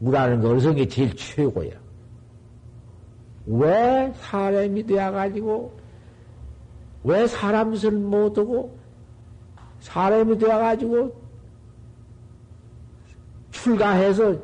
우라는 0.00 0.40
거게 0.40 0.86
제일 0.88 1.14
최고야 1.14 1.70
왜 3.46 4.12
사람이 4.16 4.86
되어가지고 4.86 5.76
왜 7.04 7.26
사람 7.26 7.74
짓을 7.74 7.92
못하고 7.92 8.76
사람이 9.80 10.38
되어가지고 10.38 11.24
출가해서 13.50 14.38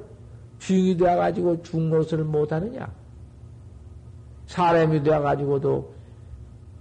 주인이 0.58 0.96
되어가지고 0.96 1.62
중노릇을 1.62 2.24
못하느냐? 2.24 2.92
사람이 4.46 5.02
되어가지고도 5.02 5.94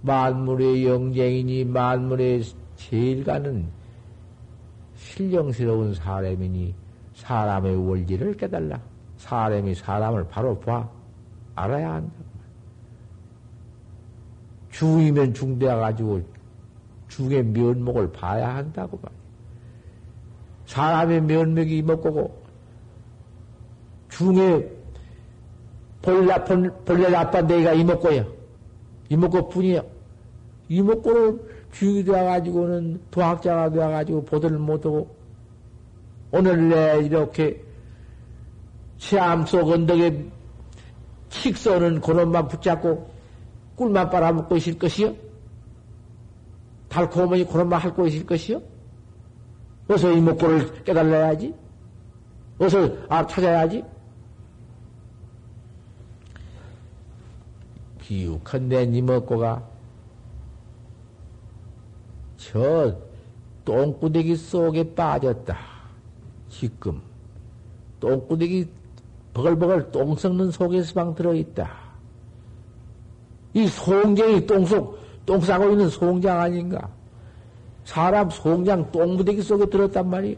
만물의 0.02 0.86
영쟁이니 0.86 1.64
만물의 1.64 2.42
제일 2.76 3.24
가는 3.24 3.66
신령스러운 4.96 5.94
사람이니 5.94 6.74
사람의 7.20 7.76
원리를 7.86 8.36
깨달라. 8.36 8.80
사람이 9.18 9.74
사람을 9.74 10.26
바로 10.28 10.58
봐. 10.58 10.88
알아야 11.54 11.94
한다. 11.94 12.12
중이면 14.70 15.34
중대해 15.34 15.74
가지고 15.74 16.22
중의 17.08 17.44
면목을 17.44 18.12
봐야 18.12 18.56
한다고 18.56 18.98
말이야. 19.02 19.20
사람의 20.66 21.22
면목이 21.22 21.78
이목구고 21.78 22.40
중에 24.08 24.76
본래, 26.00 26.44
본래 26.44 27.10
나빠 27.10 27.42
내가 27.42 27.72
이목구야. 27.74 28.24
이목구 29.10 29.50
뿐이야. 29.50 29.82
이목구를 30.68 31.66
주인이 31.72 32.04
되어가지고는 32.04 33.02
도학자가 33.10 33.70
되어가지고 33.70 34.24
보도를 34.24 34.58
못하고 34.58 35.19
오늘 36.32 36.68
내 36.68 37.00
이렇게 37.04 37.62
체암 38.98 39.46
속 39.46 39.68
언덕에 39.68 40.30
킥 41.28 41.56
쏘는 41.56 42.00
그놈만 42.00 42.48
붙잡고 42.48 43.10
꿀만 43.76 44.10
빨아먹고 44.10 44.56
있을 44.56 44.78
것이요? 44.78 45.14
달콤하니 46.88 47.46
그런만 47.46 47.80
할 47.80 47.94
것일 47.94 48.26
것이요? 48.26 48.60
어서 49.88 50.12
이목구를 50.12 50.84
깨달아야지. 50.84 51.54
어서 52.58 52.96
아 53.08 53.26
찾아야지. 53.26 53.84
기욱한 58.02 58.68
내 58.68 58.82
이목구가 58.82 59.66
저 62.36 62.96
똥구대기 63.64 64.36
속에 64.36 64.94
빠졌다. 64.94 65.69
지금 66.50 67.00
똥구대기 68.00 68.68
버글버글 69.32 69.92
똥 69.92 70.14
썩는 70.14 70.50
속에 70.50 70.82
서방 70.82 71.14
들어있다. 71.14 71.70
이 73.54 73.66
송장이 73.66 74.46
똥속, 74.46 74.98
똥 75.24 75.40
싸고 75.40 75.70
있는 75.70 75.88
송장 75.88 76.40
아닌가? 76.40 76.88
사람 77.84 78.28
송장 78.28 78.90
똥무대기 78.92 79.42
속에 79.42 79.66
들었단 79.66 80.08
말이에요. 80.08 80.36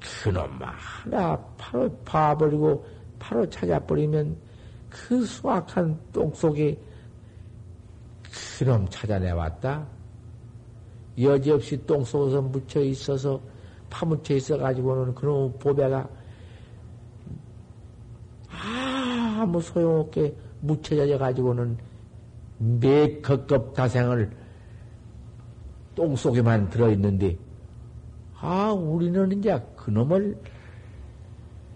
그놈 0.00 0.48
하나 0.60 1.36
바로 1.58 1.90
파버리고 2.04 2.84
바로 3.18 3.48
찾아버리면 3.48 4.36
그 4.88 5.24
수확한 5.24 5.98
똥 6.12 6.32
속에 6.34 6.78
그놈 8.58 8.86
찾아내왔다. 8.88 9.86
여지없이 11.18 11.84
똥 11.86 12.04
속에서 12.04 12.40
묻혀 12.40 12.80
있어서 12.80 13.40
파묻혀 13.90 14.34
있어가지고는 14.36 15.14
그놈 15.14 15.52
보배가 15.58 16.08
아무 18.48 19.60
소용없게 19.60 20.34
묻혀져 20.60 21.18
가지고는 21.18 21.76
매급급 22.58 23.74
다생을 23.74 24.30
똥 25.94 26.14
속에만 26.14 26.70
들어있는데, 26.70 27.36
아, 28.38 28.70
우리는 28.72 29.32
이제 29.32 29.60
그놈을 29.76 30.38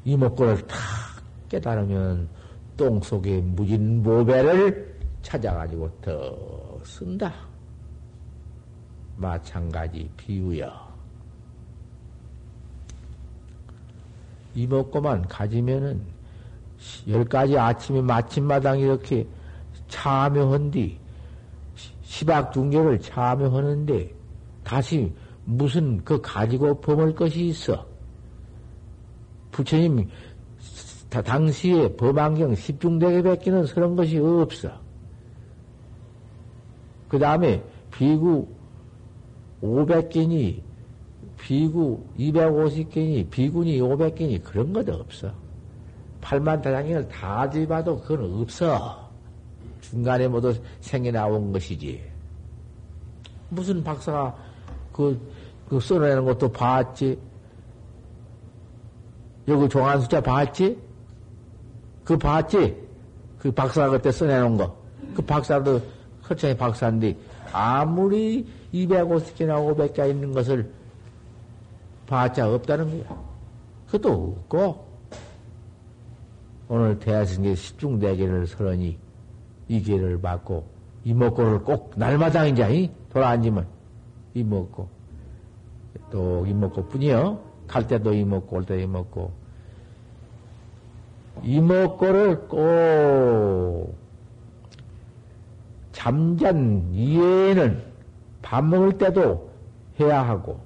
이목구를 0.05 0.67
탁 0.67 0.79
깨달으면 1.49 2.29
똥 2.77 3.01
속에 3.01 3.41
무진 3.41 4.03
모배를 4.03 4.95
찾아가지고 5.23 5.91
더 6.03 6.81
쓴다. 6.85 7.33
마찬가지 9.17 10.11
비유여. 10.17 10.94
이목구만 14.55 15.27
가지면은 15.29 16.01
열 17.09 17.25
가지 17.25 17.59
아침에 17.59 18.01
마침마당 18.01 18.79
이렇게 18.79 19.27
참여한 19.89 20.71
뒤, 20.71 20.99
시박 22.03 22.53
중계를 22.53 23.01
참여하는데, 23.01 24.15
다시 24.63 25.13
무슨 25.45 26.03
그 26.05 26.21
가지고 26.21 26.81
범할 26.81 27.15
것이 27.15 27.47
있어. 27.47 27.87
부처님, 29.51 30.09
당시에 31.11 31.95
범안경 31.97 32.55
십중대에 32.55 33.23
뱉기는 33.23 33.67
그런 33.67 33.95
것이 33.95 34.19
없어. 34.19 34.71
그 37.09 37.19
다음에 37.19 37.63
비구 37.93 38.49
500개니, 39.63 40.61
비구 41.45 42.03
250개니, 42.19 43.29
비군이 43.29 43.79
500개니 43.79 44.43
그런 44.43 44.73
것도 44.73 44.95
없어. 44.95 45.31
팔만 46.23 46.63
다장경을 46.63 47.07
다 47.07 47.51
뒤봐도 47.51 48.01
그건 48.01 48.41
없어. 48.41 49.11
중간에 49.83 50.27
모두 50.27 50.55
생겨 50.81 51.11
나온 51.11 51.53
것이지. 51.53 52.03
무슨 53.51 53.85
박사가 53.85 54.35
그, 54.91 55.21
그 55.69 55.79
써내는 55.79 56.25
것도 56.25 56.51
봤지? 56.51 57.19
여기 59.47 59.69
종안 59.69 60.01
숫자 60.01 60.23
봤지? 60.23 60.79
그 62.05 62.17
봤지? 62.17 62.75
그 63.39 63.53
박사가 63.53 63.91
그때 63.91 64.11
써내놓은 64.11 64.57
거. 64.57 64.75
그 65.15 65.21
박사도 65.21 65.79
허창이 66.27 66.57
박사인데 66.57 67.15
아무리 67.53 68.47
250개나 68.73 69.59
500개 69.59 70.09
있는 70.09 70.33
것을 70.33 70.73
봤자 72.07 72.53
없다는 72.53 73.05
거야. 73.05 73.19
그것도 73.87 74.37
없고 74.39 74.85
오늘 76.69 76.99
대하승계 76.99 77.55
십중대계를 77.55 78.47
설하니 78.47 78.99
이 79.69 79.83
계를 79.83 80.21
받고 80.21 80.67
이먹고를 81.05 81.61
꼭 81.61 81.93
날마다 81.97 82.47
이제 82.47 82.91
돌아앉으면 83.11 83.67
이먹고 84.35 84.89
또 86.11 86.47
이먹고 86.47 86.89
뿐이요. 86.89 87.41
갈 87.67 87.87
때도 87.87 88.13
이먹고 88.13 88.57
올 88.57 88.65
때도 88.65 88.81
이먹고 88.81 89.33
이먹고를 91.43 92.49
꼭 92.49 93.97
잠잔 95.93 96.91
이해는 96.93 97.83
밥 98.43 98.65
먹을 98.65 98.99
때도 98.99 99.51
해야 100.01 100.27
하고 100.27 100.61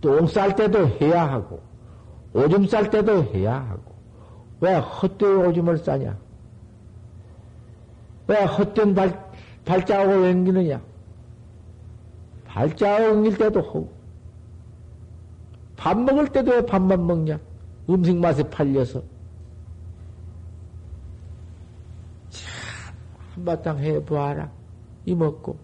똥 0.00 0.26
쌀 0.26 0.56
때도 0.56 0.88
해야 1.00 1.30
하고, 1.30 1.60
오줌 2.32 2.66
쌀 2.66 2.90
때도 2.90 3.24
해야 3.24 3.56
하고, 3.56 3.94
왜 4.60 4.76
헛되이 4.76 5.28
오줌을 5.28 5.78
싸냐? 5.78 6.16
왜 8.26 8.44
헛된 8.44 8.94
발, 8.94 9.30
발자국을 9.64 10.30
옮기느냐? 10.30 10.80
발자국 12.46 13.16
옮길 13.16 13.36
때도 13.36 13.60
하고, 13.60 13.92
밥 15.76 15.98
먹을 15.98 16.28
때도 16.28 16.50
왜 16.50 16.64
밥만 16.64 17.06
먹냐? 17.06 17.38
음식 17.88 18.16
맛에 18.16 18.42
팔려서. 18.42 19.02
참, 22.28 22.94
한바탕 23.34 23.78
해보아라. 23.78 24.50
이 25.06 25.14
먹고. 25.14 25.58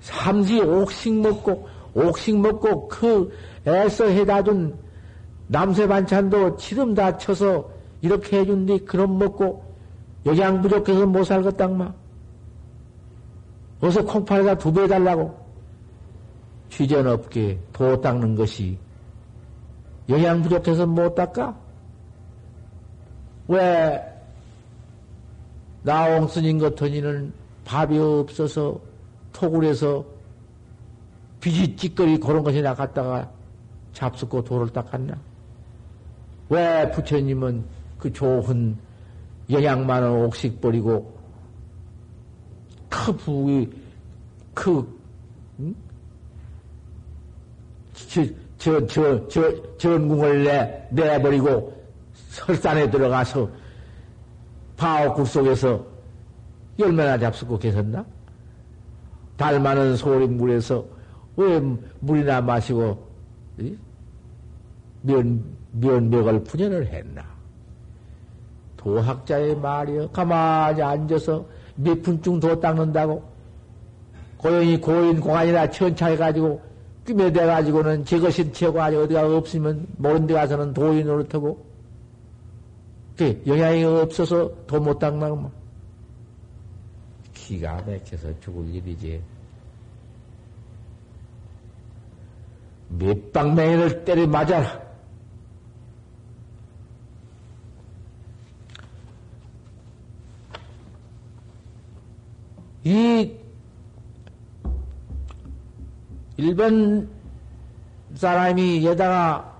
삼시 0.00 0.60
옥식 0.60 1.14
먹고, 1.14 1.68
옥식 1.96 2.38
먹고, 2.38 2.88
그 2.88 3.32
애써 3.66 4.06
해다 4.06 4.42
준 4.42 4.76
남새 5.48 5.86
반찬도 5.88 6.56
지름 6.56 6.94
다 6.94 7.16
쳐서 7.16 7.70
이렇게 8.02 8.40
해준 8.40 8.66
뒤 8.66 8.78
그럼 8.84 9.18
먹고, 9.18 9.64
영양 10.26 10.60
부족해서 10.60 11.06
못 11.06 11.24
살겠당마. 11.24 11.92
어서 13.80 14.04
콩팥에다 14.04 14.58
두배 14.58 14.82
해달라고. 14.82 15.46
취전 16.68 17.06
없게 17.06 17.58
도 17.72 18.00
닦는 18.00 18.34
것이 18.34 18.76
영양 20.08 20.42
부족해서 20.42 20.86
못 20.86 21.14
닦아? 21.14 21.54
왜 23.48 24.02
나옹 25.82 26.26
스님 26.26 26.58
같으니는 26.58 27.32
밥이 27.64 27.98
없어서 27.98 28.80
토굴에서 29.32 30.04
비지 31.46 31.76
찌꺼리 31.76 32.18
그런 32.18 32.42
것이나 32.42 32.74
갖다가 32.74 33.30
잡숫고 33.92 34.42
돌을 34.42 34.68
닦았나? 34.70 35.16
왜 36.48 36.90
부처님은 36.90 37.64
그 37.98 38.12
좋은 38.12 38.76
영양 39.50 39.86
많은 39.86 40.24
옥식 40.24 40.60
버리고 40.60 41.16
크 42.88 43.12
부위 43.12 43.70
크 44.54 44.84
응? 45.60 45.72
저, 47.94 48.24
저, 48.58 48.86
저, 48.88 49.28
저, 49.28 49.76
전궁을 49.76 50.42
내, 50.42 50.88
내버리고 50.90 51.80
설산에 52.12 52.90
들어가서 52.90 53.48
바오국 54.76 55.24
속에서 55.24 55.86
열매나 56.76 57.16
잡수고 57.18 57.56
계셨나? 57.56 58.04
달 59.36 59.60
많은 59.60 59.96
소림물에서 59.96 60.95
왜 61.36 61.60
물이나 62.00 62.40
마시고 62.40 63.06
면, 65.02 65.44
면벽을 65.72 66.44
분연을 66.44 66.86
했나? 66.86 67.24
도학자의 68.76 69.56
말이여 69.56 70.10
가만히 70.10 70.82
앉아서 70.82 71.44
몇 71.76 72.02
분쯤 72.02 72.40
도 72.40 72.58
닦는다고 72.58 73.22
고연히 74.38 74.80
고인 74.80 75.20
공안이나 75.20 75.68
천차해가지고 75.70 76.60
꿰매대가지고는 77.06 78.04
저것이 78.04 78.52
최고하지 78.52 78.96
어디가 78.96 79.36
없으면 79.36 79.86
모른 79.96 80.26
데 80.26 80.34
가서는 80.34 80.72
도인 80.74 81.06
노릇하고 81.06 81.64
그 83.16 83.42
영향이 83.46 83.84
없어서 83.84 84.50
도 84.66 84.78
못 84.78 84.98
닦나고 84.98 85.36
뭐. 85.36 85.52
기가 87.32 87.74
막혀서 87.86 88.40
죽을 88.40 88.74
일이지. 88.74 89.20
몇 92.88 93.32
방맹이를 93.32 94.04
때려 94.04 94.26
맞아라. 94.26 94.86
이 102.84 103.32
일본 106.36 107.08
사람이 108.14 108.86
여다가 108.86 109.56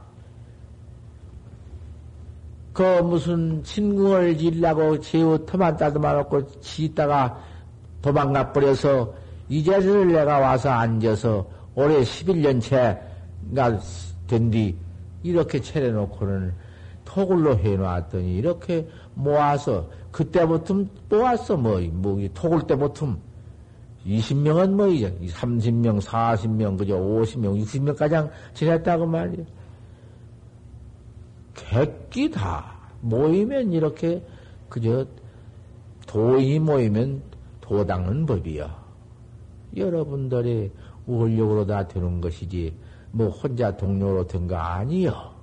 그 2.72 2.82
무슨 3.00 3.64
친궁을 3.64 4.36
질라고 4.36 5.00
제우 5.00 5.44
터만 5.44 5.76
따듬어놓고 5.76 6.60
지다가 6.60 7.42
도망가 8.02 8.52
버려서 8.52 9.12
이제를 9.48 10.12
내가 10.12 10.38
와서 10.38 10.70
앉아서 10.70 11.46
올해 11.74 12.02
11년째 12.02 13.05
가된뒤 13.54 14.76
이렇게 15.22 15.60
차려놓고는 15.60 16.54
토굴로 17.04 17.58
해놓았더니 17.58 18.36
이렇게 18.36 18.88
모아서 19.14 19.88
그때부터 20.10 20.84
모았어 21.08 21.56
뭐, 21.56 21.80
뭐 21.92 22.28
토굴 22.34 22.66
때부터 22.66 23.16
20명은 24.06 24.70
뭐, 24.70 24.86
이제 24.86 25.10
30명, 25.10 26.00
40명, 26.00 26.78
그저 26.78 26.96
50명, 26.96 27.60
60명까지 27.60 28.30
지냈다고 28.54 29.06
말이야. 29.06 29.44
객기 31.54 32.30
다 32.30 32.76
모이면 33.00 33.72
이렇게, 33.72 34.24
그저, 34.68 35.04
도인이 36.06 36.60
모이면 36.60 37.22
도 37.60 37.84
닦는 37.84 38.26
법이야. 38.26 38.86
여러분들이 39.76 40.70
원력으로 41.06 41.66
다 41.66 41.88
되는 41.88 42.20
것이지, 42.20 42.72
뭐, 43.16 43.28
혼자 43.30 43.74
동료로 43.76 44.26
된 44.26 44.46
거 44.46 44.56
아니여. 44.56 45.34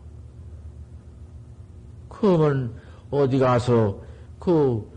그러면, 2.07 2.73
어디 3.09 3.39
가서, 3.39 3.97
그, 4.39 4.87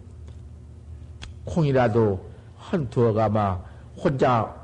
콩이라도 1.46 2.20
한 2.58 2.88
두어가 2.90 3.28
막 3.28 3.64
혼자 3.96 4.54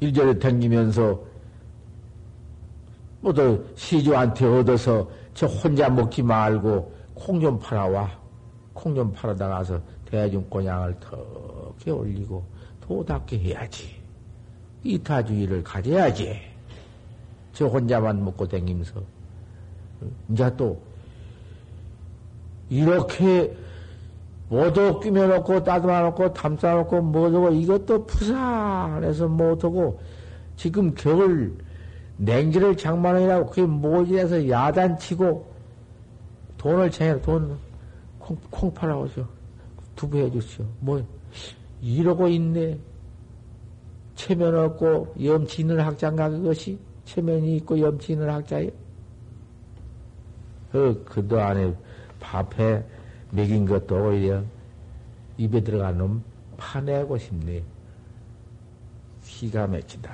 일절에 0.00 0.38
댕기면서 0.38 1.20
모두 3.20 3.64
시주한테 3.74 4.46
얻어서 4.46 5.08
저 5.34 5.46
혼자 5.46 5.88
먹지 5.88 6.22
말고 6.22 6.94
콩 7.14 7.40
좀 7.40 7.58
팔아와. 7.58 8.08
콩 8.72 8.94
좀 8.94 9.12
팔아다 9.12 9.48
가서 9.48 9.80
대중권양을 10.08 11.00
턱에 11.00 11.90
올리고 11.90 12.44
도답게 12.80 13.38
해야지. 13.38 14.00
이타주의를 14.84 15.64
가져야지. 15.64 16.53
저 17.54 17.66
혼자만 17.66 18.22
먹고 18.24 18.46
댕기면서. 18.46 19.00
이제 20.28 20.54
또 20.56 20.80
이렇게 22.68 23.56
모두 24.48 25.00
끼며놓고 25.00 25.64
따듬어놓고 25.64 26.34
담싸놓고 26.34 27.00
못하고 27.00 27.50
이것도 27.50 28.04
푸산해서 28.06 29.28
못하고 29.28 29.98
지금 30.56 30.94
겨울 30.94 31.56
냉기를 32.16 32.76
장만하라고 32.76 33.46
그게 33.46 33.62
모지에서 33.62 34.48
야단치고 34.48 35.54
돈을 36.58 36.90
챙겨 36.90 37.20
돈 37.22 37.56
콩, 38.18 38.36
콩 38.50 38.72
팔아오죠. 38.72 39.26
두부 39.96 40.18
해 40.18 40.30
주시오. 40.30 40.64
뭐 40.80 41.04
이러고 41.80 42.28
있네. 42.28 42.78
체면 44.14 44.54
없고 44.56 45.14
염치 45.22 45.62
있는 45.62 45.80
학자인가 45.80 46.28
그것이 46.28 46.78
체면이 47.04 47.56
있고 47.56 47.78
염치 47.78 48.12
있는 48.12 48.28
학자예요. 48.28 48.70
그 50.72 51.04
그도 51.04 51.40
안에 51.40 51.74
밥해 52.20 52.82
먹인 53.30 53.66
것도 53.66 54.08
오히려 54.08 54.42
입에 55.36 55.60
들어간 55.62 55.98
놈 55.98 56.24
파내고 56.56 57.18
싶네. 57.18 57.62
기가 59.24 59.66
막히다. 59.66 60.12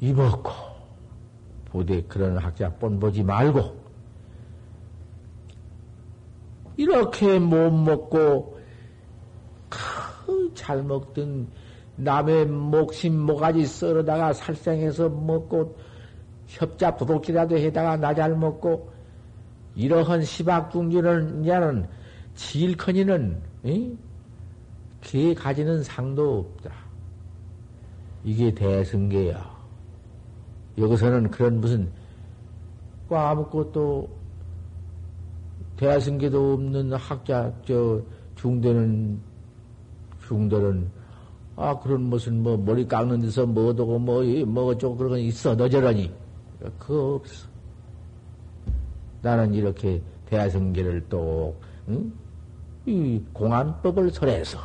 이먹고, 0.00 0.50
부대 1.66 2.02
그런 2.02 2.36
학자 2.38 2.70
뻔 2.74 3.00
보지 3.00 3.22
말고, 3.22 3.76
이렇게 6.76 7.38
못 7.38 7.70
먹고, 7.70 8.60
잘 10.54 10.82
먹던 10.82 11.48
남의 11.96 12.46
목심 12.46 13.20
모가지 13.20 13.66
썰어다가 13.66 14.32
살생해서 14.32 15.08
먹고, 15.08 15.76
협자 16.46 16.96
도둑질이라도 16.96 17.56
해다가 17.56 17.96
나잘 17.96 18.36
먹고, 18.36 18.90
이러한 19.76 20.22
시박중지는 20.22 21.42
이제는 21.42 21.86
지일커니는 22.34 23.40
개 25.00 25.34
가지는 25.34 25.82
상도 25.82 26.38
없다. 26.38 26.72
이게 28.24 28.52
대승계야. 28.54 29.54
여기서는 30.78 31.30
그런 31.30 31.60
무슨 31.60 31.90
그 33.08 33.16
아무것도 33.16 34.08
대승계도 35.76 36.54
없는 36.54 36.92
학자 36.94 37.52
저 37.66 38.00
중대는 38.36 39.20
중들은 40.26 40.90
아, 41.56 41.78
그런 41.78 42.02
무슨 42.02 42.42
뭐 42.42 42.56
머리 42.56 42.86
깎는 42.86 43.20
데서 43.20 43.46
뭐 43.46 43.68
어두고 43.68 43.98
뭐, 43.98 44.22
뭐 44.46 44.66
어쩌고 44.66 44.96
그런 44.96 45.10
건 45.12 45.20
있어. 45.20 45.56
너 45.56 45.68
저러니. 45.68 46.12
그거 46.78 47.14
없어. 47.14 47.46
나는 49.22 49.54
이렇게 49.54 50.02
대성계를 50.26 51.06
또, 51.08 51.54
응? 51.88 52.12
이 52.86 53.22
공안법을 53.32 54.10
설해서 54.10 54.58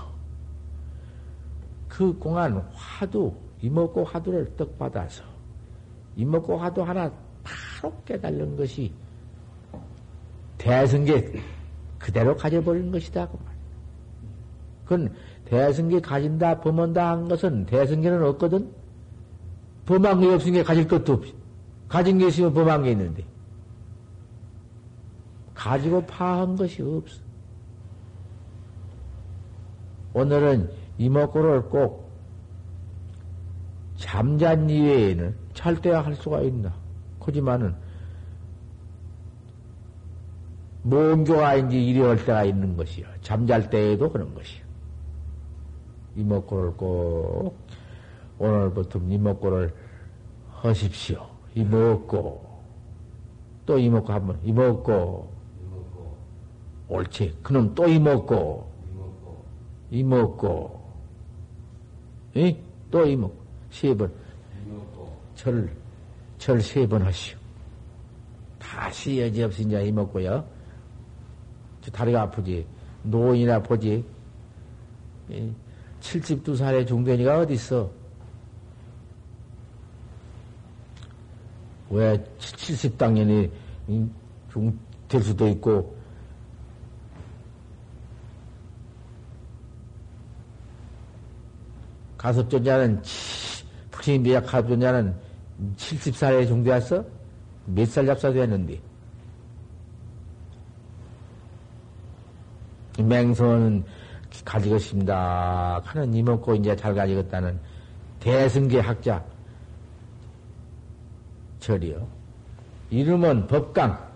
그 1.87 2.17
공안 2.17 2.57
화두, 2.73 3.33
이먹고 3.61 4.03
화두를 4.03 4.55
떡 4.55 4.77
받아서 4.77 5.23
이먹고 6.15 6.57
화두 6.57 6.81
하나 6.81 7.11
바로 7.43 7.93
깨달는 8.05 8.57
것이 8.57 8.93
대성계 10.57 11.41
그대로 11.97 12.35
가져버린 12.35 12.91
것이다. 12.91 13.27
그 13.27 13.37
말. 13.37 13.55
그건 14.83 15.15
대성계 15.50 16.02
가진다, 16.02 16.62
범한다 16.62 17.10
한 17.10 17.28
것은 17.28 17.66
대성계는 17.66 18.24
없거든? 18.24 18.72
범한 19.88 20.20
게 20.20 20.28
없으니까 20.28 20.64
가질 20.64 20.88
것도 20.88 21.14
없지. 21.14 21.34
가진 21.88 22.20
게 22.20 22.28
있으면 22.28 22.54
범한 22.54 22.84
게 22.84 22.91
있는데. 22.91 23.26
가지고 25.56 26.06
파한 26.06 26.56
것이 26.56 26.84
없어. 26.84 27.20
오늘은 30.14 30.72
이목구를 31.00 31.64
꼭 31.64 32.12
잠잔 33.95 34.70
이외에는 34.70 35.36
잘 35.54 35.82
때야 35.82 36.02
할 36.02 36.16
수가 36.16 36.41
있나. 36.41 36.74
하지만은 37.20 37.76
뭔교가 40.84 41.56
인지 41.56 41.84
이리 41.84 42.00
올 42.00 42.18
때가 42.18 42.43
있는 42.43 42.78
것이요. 42.78 43.08
잠잘 43.22 43.70
때에도 43.70 44.12
그런 44.12 44.34
것이요. 44.34 44.68
이목구를 46.16 46.72
꼭 46.74 47.55
오늘부터 48.39 48.99
이목구를 48.99 49.74
하십시오. 50.51 51.26
이먹고 51.55 52.47
또 53.66 53.78
이먹고 53.78 54.14
한번 54.14 54.39
이먹고 54.43 55.32
옳지. 56.88 57.38
그놈 57.43 57.74
또 57.76 57.88
이먹고 57.88 58.70
이먹고 59.91 60.80
이? 62.36 62.55
또 62.91 63.05
이먹고 63.05 63.36
세 63.72 63.93
번. 63.95 64.12
절, 65.36 65.70
절 66.38 66.57
세 66.60 66.86
번 66.88 67.01
하시오. 67.01 67.38
다시 68.60 69.22
여지없이 69.22 69.64
이제 69.64 69.86
이먹고요. 69.86 70.43
다리가 71.93 72.24
아프지. 72.24 72.66
노인이나 73.03 73.62
보지. 73.62 74.03
72살의 76.02 76.88
중대니가 76.88 77.39
어딨어? 77.39 77.89
왜 81.89 82.24
70당연이 82.39 83.50
될 85.08 85.22
수도 85.24 85.47
있고, 85.47 85.95
가섭존자는, 92.18 93.02
부처님 93.91 94.24
비약 94.24 94.45
가섭존자는 94.45 95.16
70살에 95.78 96.47
중대했어? 96.47 97.04
몇 97.66 97.86
살 97.86 98.06
잡사 98.06 98.32
되었는데? 98.32 98.80
맹선은 103.00 103.84
가지겠습니다. 104.45 105.81
하는 105.83 106.13
이먹고 106.13 106.55
이제 106.55 106.75
잘 106.75 106.95
가지겠다는 106.95 107.59
대승계 108.19 108.79
학자 108.79 109.23
절이요. 111.59 112.07
이름은 112.89 113.47
법강. 113.47 114.09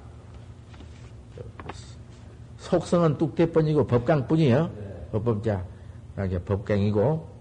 속성은 2.58 3.18
뚝대뿐이고 3.18 3.86
법강뿐이요. 3.88 4.70
법법자. 5.12 5.64
법강이고. 6.46 7.34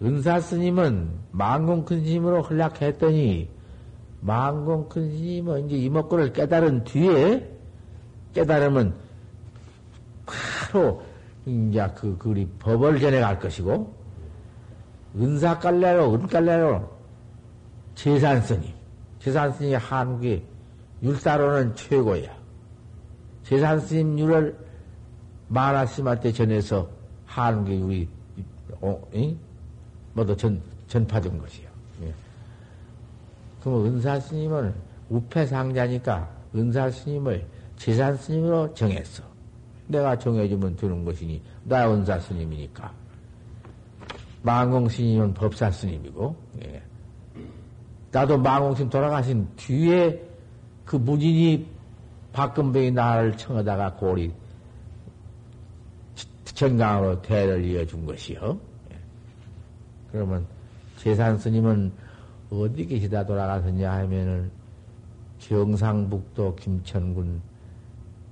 은사 0.00 0.40
스님은 0.40 1.10
망공 1.32 1.84
큰 1.84 2.04
스님으로 2.04 2.42
흘락했더니 2.42 3.50
망공 4.20 4.88
큰 4.88 5.10
스님은 5.10 5.66
이제 5.66 5.76
이목구를 5.76 6.32
깨달은 6.32 6.84
뒤에 6.84 7.50
깨달으면 8.34 8.94
바로 10.68 11.02
이제 11.46 11.86
그, 11.94 12.16
그 12.18 12.28
우리 12.30 12.46
법을 12.58 13.00
전해갈 13.00 13.38
것이고 13.40 13.94
은사 15.16 15.58
깔래로 15.58 16.14
은깔래로 16.14 16.98
재산 17.94 18.40
스님 18.42 18.72
재산 19.18 19.52
스님이 19.52 19.74
한국의 19.74 20.42
율사로는 21.02 21.74
최고야. 21.74 22.36
재산 23.44 23.80
스님 23.80 24.18
율을 24.18 24.56
만화스님한테 25.48 26.32
전해서 26.32 26.88
한국의 27.26 27.78
우리 27.80 28.08
어, 28.80 29.00
모두 30.12 30.36
전 30.36 30.60
전파된 30.86 31.38
것이요. 31.38 31.68
예. 32.02 32.14
그럼 33.62 33.86
은사 33.86 34.20
스님은 34.20 34.74
우패 35.08 35.46
상자니까 35.46 36.28
은사 36.54 36.90
스님을 36.90 37.46
재산 37.76 38.16
스님으로 38.16 38.74
정했어. 38.74 39.27
내가 39.88 40.18
정해주면 40.18 40.76
되는 40.76 41.04
것이니, 41.04 41.42
나 41.64 41.90
은사 41.90 42.20
스님이니까. 42.20 42.92
망공 44.42 44.88
스님은 44.88 45.34
법사 45.34 45.70
스님이고, 45.70 46.36
예. 46.64 46.82
나도 48.12 48.38
망공 48.38 48.74
스님 48.74 48.90
돌아가신 48.90 49.48
뒤에 49.56 50.22
그 50.84 50.96
무진이 50.96 51.66
박근배의 52.32 52.92
나를 52.92 53.36
청하다가 53.36 53.94
고리 53.94 54.32
정강으로 56.44 57.22
대를 57.22 57.64
이어준 57.64 58.06
것이요. 58.06 58.58
예. 58.92 58.96
그러면 60.12 60.46
재산 60.96 61.38
스님은 61.38 61.92
어디 62.50 62.86
계시다 62.86 63.24
돌아가셨냐 63.24 63.92
하면은 63.92 64.50
경상북도 65.38 66.56
김천군 66.56 67.40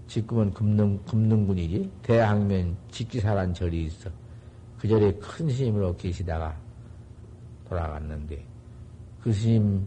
지금은 0.07 0.53
금능, 0.53 0.99
금능군이지. 1.05 1.91
대항면 2.03 2.77
직기사란 2.91 3.53
절이 3.53 3.85
있어. 3.87 4.11
그 4.79 4.87
절에 4.87 5.13
큰 5.15 5.49
스님으로 5.49 5.97
계시다가 5.97 6.57
돌아갔는데, 7.69 8.45
그 9.21 9.33
스님 9.33 9.87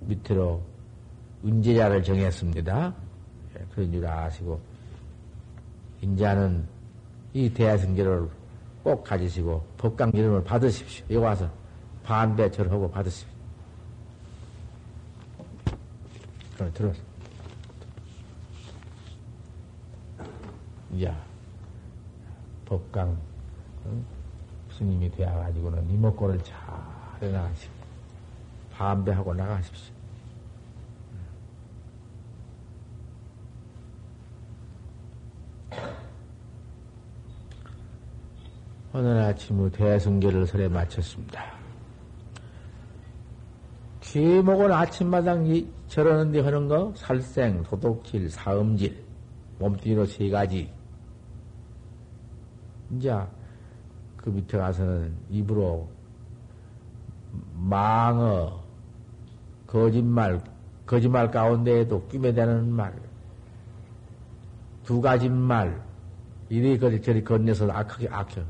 밑으로 0.00 0.60
은제자를 1.44 2.02
정했습니다. 2.02 2.94
예, 3.56 3.64
그런 3.72 3.92
줄 3.92 4.06
아시고, 4.06 4.60
인자는 6.00 6.66
이 7.32 7.52
대하승계를 7.52 8.28
꼭 8.82 9.04
가지시고, 9.04 9.64
법강 9.78 10.10
이름을 10.12 10.42
받으십시오. 10.42 11.04
여기 11.10 11.16
와서 11.16 11.48
반배절하고 12.02 12.90
받으십시오. 12.90 13.28
그럼 16.56 16.72
들어서. 16.74 17.11
야, 21.00 21.24
법강, 22.66 23.16
응? 23.86 24.04
스님이 24.70 25.10
되어가지고는 25.12 25.88
이목구를 25.90 26.42
잘 26.42 26.58
해나가시고, 27.22 27.72
반배하고 28.72 29.32
나가십시오. 29.32 29.94
오늘 38.94 39.22
아침 39.22 39.70
대승계를 39.70 40.46
설에 40.46 40.68
마쳤습니다. 40.68 41.42
귀목은 44.02 44.70
아침마당 44.70 45.46
저러는데 45.88 46.40
하는 46.40 46.68
거, 46.68 46.92
살생, 46.94 47.62
도독질, 47.62 48.28
사음질, 48.28 49.02
몸뚱이로 49.58 50.04
세 50.04 50.28
가지, 50.28 50.70
이제 52.92 53.14
그 54.16 54.30
밑에 54.30 54.58
가서는 54.58 55.14
입으로 55.30 55.88
망어, 57.54 58.60
거짓말, 59.66 60.42
거짓말 60.84 61.30
가운데에도 61.30 62.06
끼매대는 62.08 62.70
말, 62.70 62.94
두 64.84 65.00
가지 65.00 65.28
말, 65.28 65.82
이리 66.48 66.78
거리 66.78 67.00
저리 67.00 67.24
건네서 67.24 67.70
악하게, 67.70 68.08
악해, 68.10 68.44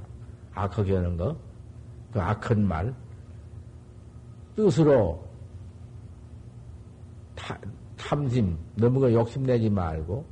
악하게 0.54 0.96
하는 0.96 1.16
거, 1.16 1.36
그 2.12 2.20
악한 2.20 2.66
말, 2.66 2.92
뜻으로 4.56 5.24
타, 7.36 7.56
탐심, 7.96 8.58
너무 8.74 9.00
그 9.00 9.12
욕심내지 9.12 9.70
말고, 9.70 10.24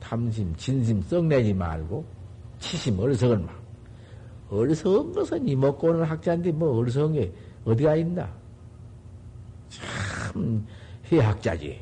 탐심, 0.00 0.54
진심 0.56 1.00
썩내지 1.02 1.54
말고, 1.54 2.04
치심, 2.62 2.98
어리석은 2.98 3.44
말. 3.44 3.54
어리석은 4.48 5.12
것은 5.12 5.48
이먹고 5.48 5.88
오는 5.88 6.04
학자인데 6.04 6.52
뭐 6.52 6.78
어리석은 6.78 7.12
게 7.12 7.32
어디가 7.64 7.96
있나? 7.96 8.32
참 9.68 10.66
해학자지. 11.10 11.80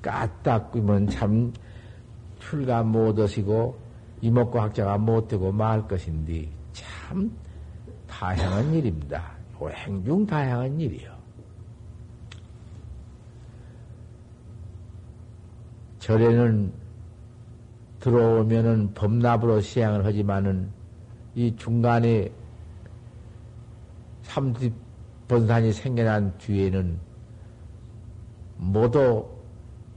까딱꾸면 0.00 1.08
참 1.08 1.52
출가 2.38 2.82
못하시고 2.82 3.78
이먹고 4.22 4.58
학자가 4.58 4.96
못 4.96 5.28
되고 5.28 5.52
말 5.52 5.86
것인데 5.86 6.48
참 6.72 7.30
다양한 8.06 8.72
일입니다. 8.74 9.38
행중 9.60 10.26
다양한 10.26 10.80
일이요. 10.80 11.14
절에는 15.98 16.72
들어오면은 18.00 18.94
범납으로 18.94 19.60
시행을 19.60 20.04
하지만은 20.04 20.70
이 21.34 21.54
중간에 21.56 22.30
삼십 24.22 24.72
번산이 25.28 25.72
생겨난 25.72 26.36
뒤에는 26.38 26.98
모두 28.56 29.26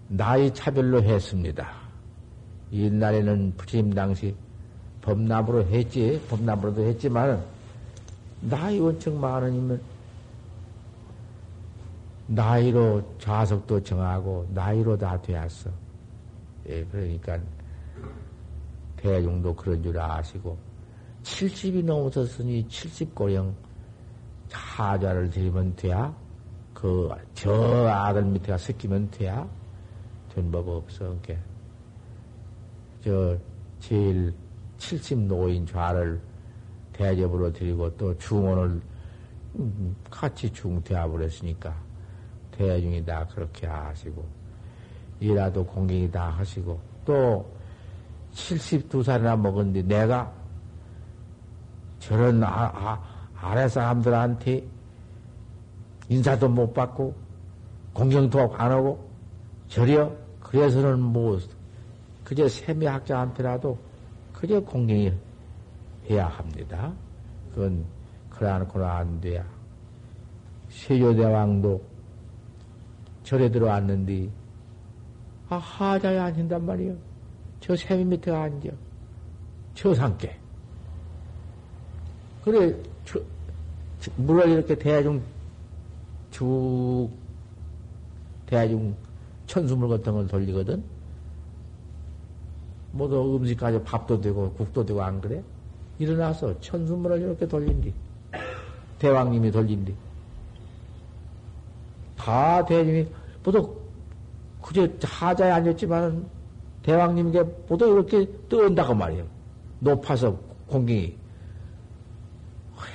나이 0.08 0.54
차별로 0.54 1.02
했습니다. 1.02 1.72
옛날에는 2.72 3.54
부처님 3.58 3.94
당시 3.94 4.36
범납으로 5.02 5.66
했지, 5.66 6.22
범납으로도 6.30 6.82
했지만, 6.84 7.44
나이 8.42 8.80
원청 8.80 9.20
많으면, 9.20 9.82
나이로 12.28 13.04
좌석도 13.20 13.84
정하고, 13.84 14.48
나이로 14.54 14.98
다 14.98 15.22
되었어. 15.22 15.70
예, 16.70 16.86
그러니까, 16.86 17.38
대중도 19.04 19.54
그런 19.54 19.84
줄 19.84 20.00
아시고, 20.00 20.58
70이 21.24 21.84
넘어섰으니 21.84 22.66
70고령 22.68 23.54
하자를 24.50 25.30
드리면 25.30 25.76
돼야, 25.76 26.16
그, 26.74 27.10
저 27.34 27.86
아들 27.88 28.24
밑에가 28.24 28.58
섞이면 28.58 29.12
돼야, 29.12 29.46
된 30.34 30.50
법 30.50 30.68
없어. 30.70 31.10
그게. 31.22 31.38
저, 33.04 33.38
제일 33.80 34.34
70 34.78 35.20
노인 35.28 35.66
좌를 35.66 36.22
대접으로 36.94 37.52
드리고 37.52 37.96
또 37.98 38.18
중원을 38.18 38.82
같이 40.10 40.50
중대합을 40.52 41.24
했으니까 41.24 41.76
대중이 42.52 43.04
다 43.06 43.28
그렇게 43.28 43.68
하시고 43.68 44.26
이라도 45.20 45.66
공경이 45.66 46.10
다 46.10 46.30
하시고 46.30 46.80
또 47.06 47.46
72살이나 48.34 49.40
먹었는데 49.40 49.84
내가 49.84 50.32
저런 52.00 52.44
아, 52.44 52.72
아, 52.74 53.02
아래 53.40 53.68
사람들한테 53.68 54.66
인사도 56.10 56.50
못 56.50 56.74
받고 56.74 57.16
공경도 57.94 58.56
안 58.56 58.72
하고 58.72 59.10
저려 59.68 60.12
그래서는 60.40 61.00
뭐 61.00 61.40
그저 62.24 62.48
세미학자한테라도 62.48 63.78
그저 64.34 64.60
공경이 64.62 65.14
해야 66.10 66.28
합니다. 66.28 66.92
그건 67.54 67.86
그러놓고는 68.30 68.88
안 68.88 69.22
돼야. 69.22 69.46
세조대왕도 70.70 71.82
절에 73.24 73.50
들어왔는데 73.50 74.30
아 75.50 75.56
하자에 75.58 76.18
앉힌단 76.18 76.66
말이요. 76.66 77.13
저 77.64 77.78
세미 77.78 78.04
밑에 78.04 78.30
앉아. 78.30 78.70
저 79.74 79.96
상께. 79.96 80.38
그래 82.44 82.76
저, 83.06 83.22
물론 84.18 84.50
이렇게 84.50 84.78
대중 84.78 85.24
쭉 86.30 87.10
대중 88.48 88.94
천수물 89.48 89.88
같은 89.88 90.12
걸 90.12 90.28
돌리거든. 90.28 90.84
모두 92.92 93.38
음식까지 93.38 93.82
밥도 93.82 94.20
되고 94.20 94.52
국도 94.52 94.86
되고 94.86 95.02
안 95.02 95.22
그래? 95.22 95.42
일어나서 96.00 96.60
천수문을 96.60 97.22
이렇게 97.22 97.48
돌린디. 97.48 97.94
대왕님이 99.00 99.52
돌린디. 99.52 99.96
다 102.18 102.66
대님이 102.66 103.08
모두 103.42 103.74
그저 104.62 104.86
하자에 105.02 105.50
앉았지만 105.50 106.33
대왕님께 106.84 107.44
모두 107.68 107.88
이렇게 107.88 108.28
떠온다고 108.50 108.94
말이에요. 108.94 109.26
높아서 109.80 110.38
공경이. 110.68 111.16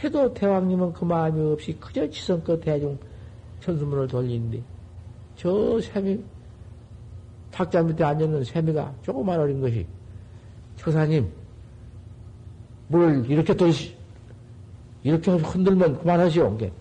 해도 0.03 0.32
대왕님은 0.32 0.93
그 0.93 1.05
마음이 1.05 1.53
없이 1.53 1.76
그저 1.80 2.09
지성껏 2.09 2.61
대중 2.61 2.99
천수문을 3.61 4.07
돌린디. 4.07 4.62
저 5.36 5.80
셈이 5.80 6.22
탁자 7.51 7.82
밑에 7.82 8.05
앉아있는 8.05 8.45
세미가 8.45 8.95
조그만 9.03 9.41
어린 9.41 9.61
것이, 9.61 9.86
처사님, 10.76 11.30
뭘 12.89 13.24
이렇게 13.28 13.55
또, 13.55 13.66
이렇게 15.03 15.30
흔들면 15.32 15.99
그만하시오. 16.01 16.57
게. 16.59 16.72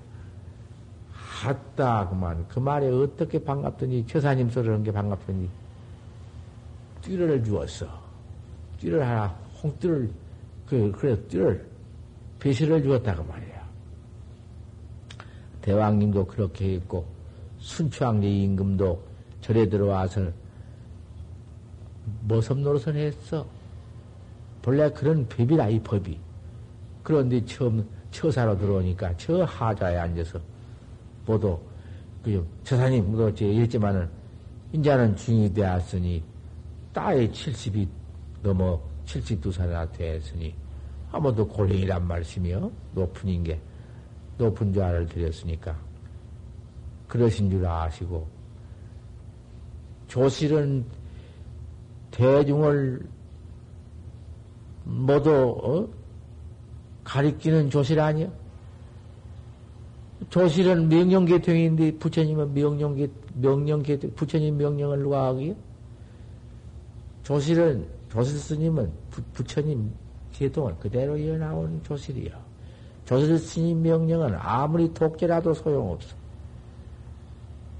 하다, 1.11 2.09
그만. 2.09 2.47
그 2.47 2.59
말에 2.59 2.89
어떻게 2.89 3.43
반갑더니, 3.43 4.05
처사님 4.07 4.49
소리 4.49 4.67
하는 4.67 4.83
게 4.83 4.91
반갑더니, 4.91 5.49
띠를 7.07 7.41
주었어. 7.43 7.87
띠를 8.79 9.01
하나, 9.01 9.27
홍띠를, 9.63 10.11
그, 10.67 10.91
그래, 10.91 11.17
띠를, 11.27 11.65
배시를 12.39 12.83
주었다, 12.83 13.15
그 13.15 13.21
말이야. 13.21 13.67
대왕님도 15.61 16.25
그렇게 16.27 16.75
했고, 16.75 17.05
순추왕리 17.59 18.43
임금도 18.43 19.01
절에 19.41 19.67
들어와서 19.69 20.29
모섭 22.21 22.59
노릇을 22.59 22.95
했어. 22.95 23.47
본래 24.61 24.89
그런 24.91 25.27
법이라, 25.29 25.69
이 25.69 25.79
법이. 25.81 26.19
그런데 27.03 27.43
처음 27.45 27.87
처사로 28.11 28.57
들어오니까 28.57 29.15
저 29.15 29.43
하자에 29.43 29.97
앉아서 29.97 30.39
모두, 31.25 31.57
그, 32.21 32.45
처사님, 32.65 33.11
뭐, 33.11 33.27
어째 33.27 33.45
이랬지만은, 33.47 34.09
이제는 34.73 35.15
중이 35.15 35.53
되었으니, 35.53 36.21
따에 36.97 37.29
70이 37.29 37.87
넘어 38.41 38.81
72살이나 39.05 39.91
되었으니, 39.91 40.55
아무도 41.11 41.47
고령이란 41.47 42.07
말씀이요. 42.07 42.71
높은 42.95 43.29
인게, 43.29 43.61
높은 44.39 44.73
자를 44.73 45.05
드렸으니까. 45.05 45.77
그러신 47.07 47.51
줄 47.51 47.63
아시고, 47.67 48.27
조실은 50.07 50.85
대중을 52.09 53.07
모두 54.83 55.31
어? 55.31 55.87
가리키는 57.03 57.69
조실 57.69 57.99
아니요? 57.99 58.31
조실은 60.31 60.89
명령계통인데 60.89 61.99
부처님은 61.99 62.55
명령계 62.55 63.07
명령계통 63.35 64.15
부처님 64.15 64.57
명령을 64.57 64.97
누가 64.97 65.27
하기요? 65.27 65.66
조실은 67.27 67.85
조실 68.09 68.39
스님은 68.39 68.89
부, 69.09 69.21
부처님 69.33 69.91
계통을 70.31 70.77
그대로 70.77 71.17
이어나온 71.17 71.83
조실이요. 71.83 72.31
조실 73.03 73.37
스님 73.37 73.81
명령은 73.81 74.33
아무리 74.35 74.93
독재라도 74.93 75.53
소용없어. 75.53 76.15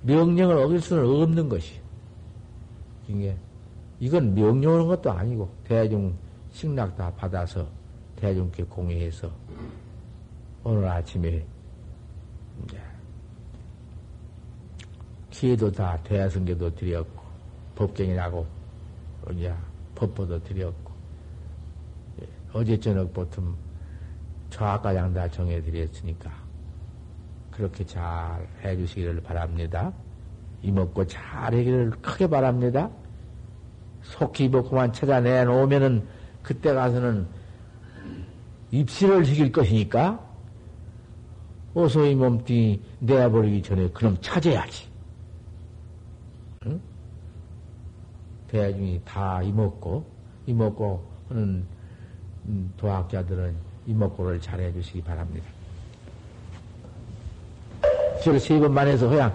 명령을 0.02 0.58
어길 0.58 0.82
수는 0.82 1.06
없는 1.06 1.48
것이. 1.48 1.80
이게 3.08 3.38
이건 4.02 4.36
명령하는 4.36 4.86
것도 4.86 5.12
아니고 5.12 5.50
대중 5.64 6.14
식락 6.52 6.98
다 6.98 7.10
받아서 7.16 7.66
대중께 8.18 8.64
공유해서 8.64 9.32
오늘 10.62 10.90
아침에 10.90 11.46
이제 12.66 12.82
기회도 15.30 15.72
다 15.72 15.98
대야성계도 16.04 16.76
드렸고 16.76 17.24
법경이라고 17.76 18.57
이제 19.34 19.54
법보도 19.96 20.44
드렸고 20.44 20.94
예, 22.22 22.28
어제 22.54 22.80
저녁 22.80 23.12
보통 23.14 23.56
저학과장 24.50 25.14
다 25.14 25.28
정해드렸으니까 25.28 26.32
그렇게 27.52 27.86
잘 27.86 28.48
해주시기를 28.64 29.22
바랍니다. 29.22 29.92
이먹고 30.62 31.06
잘 31.06 31.56
하기를 31.56 31.92
크게 32.02 32.28
바랍니다. 32.28 32.90
속히 34.04 34.48
뭐 34.48 34.68
그만 34.68 34.94
찾아내 34.94 35.44
놓으면은 35.44 36.08
그때 36.42 36.74
가서는 36.74 37.28
입시를 38.72 39.26
시킬 39.26 39.52
것이니까 39.52 40.24
어서 41.74 42.06
이 42.06 42.16
몸뚱이 42.16 42.82
내버리기 43.00 43.62
전에 43.62 43.90
그럼 43.90 44.18
찾아야지. 44.22 44.88
응? 46.66 46.82
대중이 48.50 49.02
다 49.06 49.42
이먹고, 49.42 50.06
이먹고 50.46 51.04
하는 51.30 51.66
음, 52.46 52.74
도학자들은 52.78 53.56
이목구를 53.88 54.40
잘해 54.42 54.72
주시기 54.74 55.02
바랍니다. 55.02 55.46
저를 58.24 58.40
세 58.40 58.60
번 58.60 58.74
만 58.74 58.88
해서 58.88 59.08
허양 59.08 59.34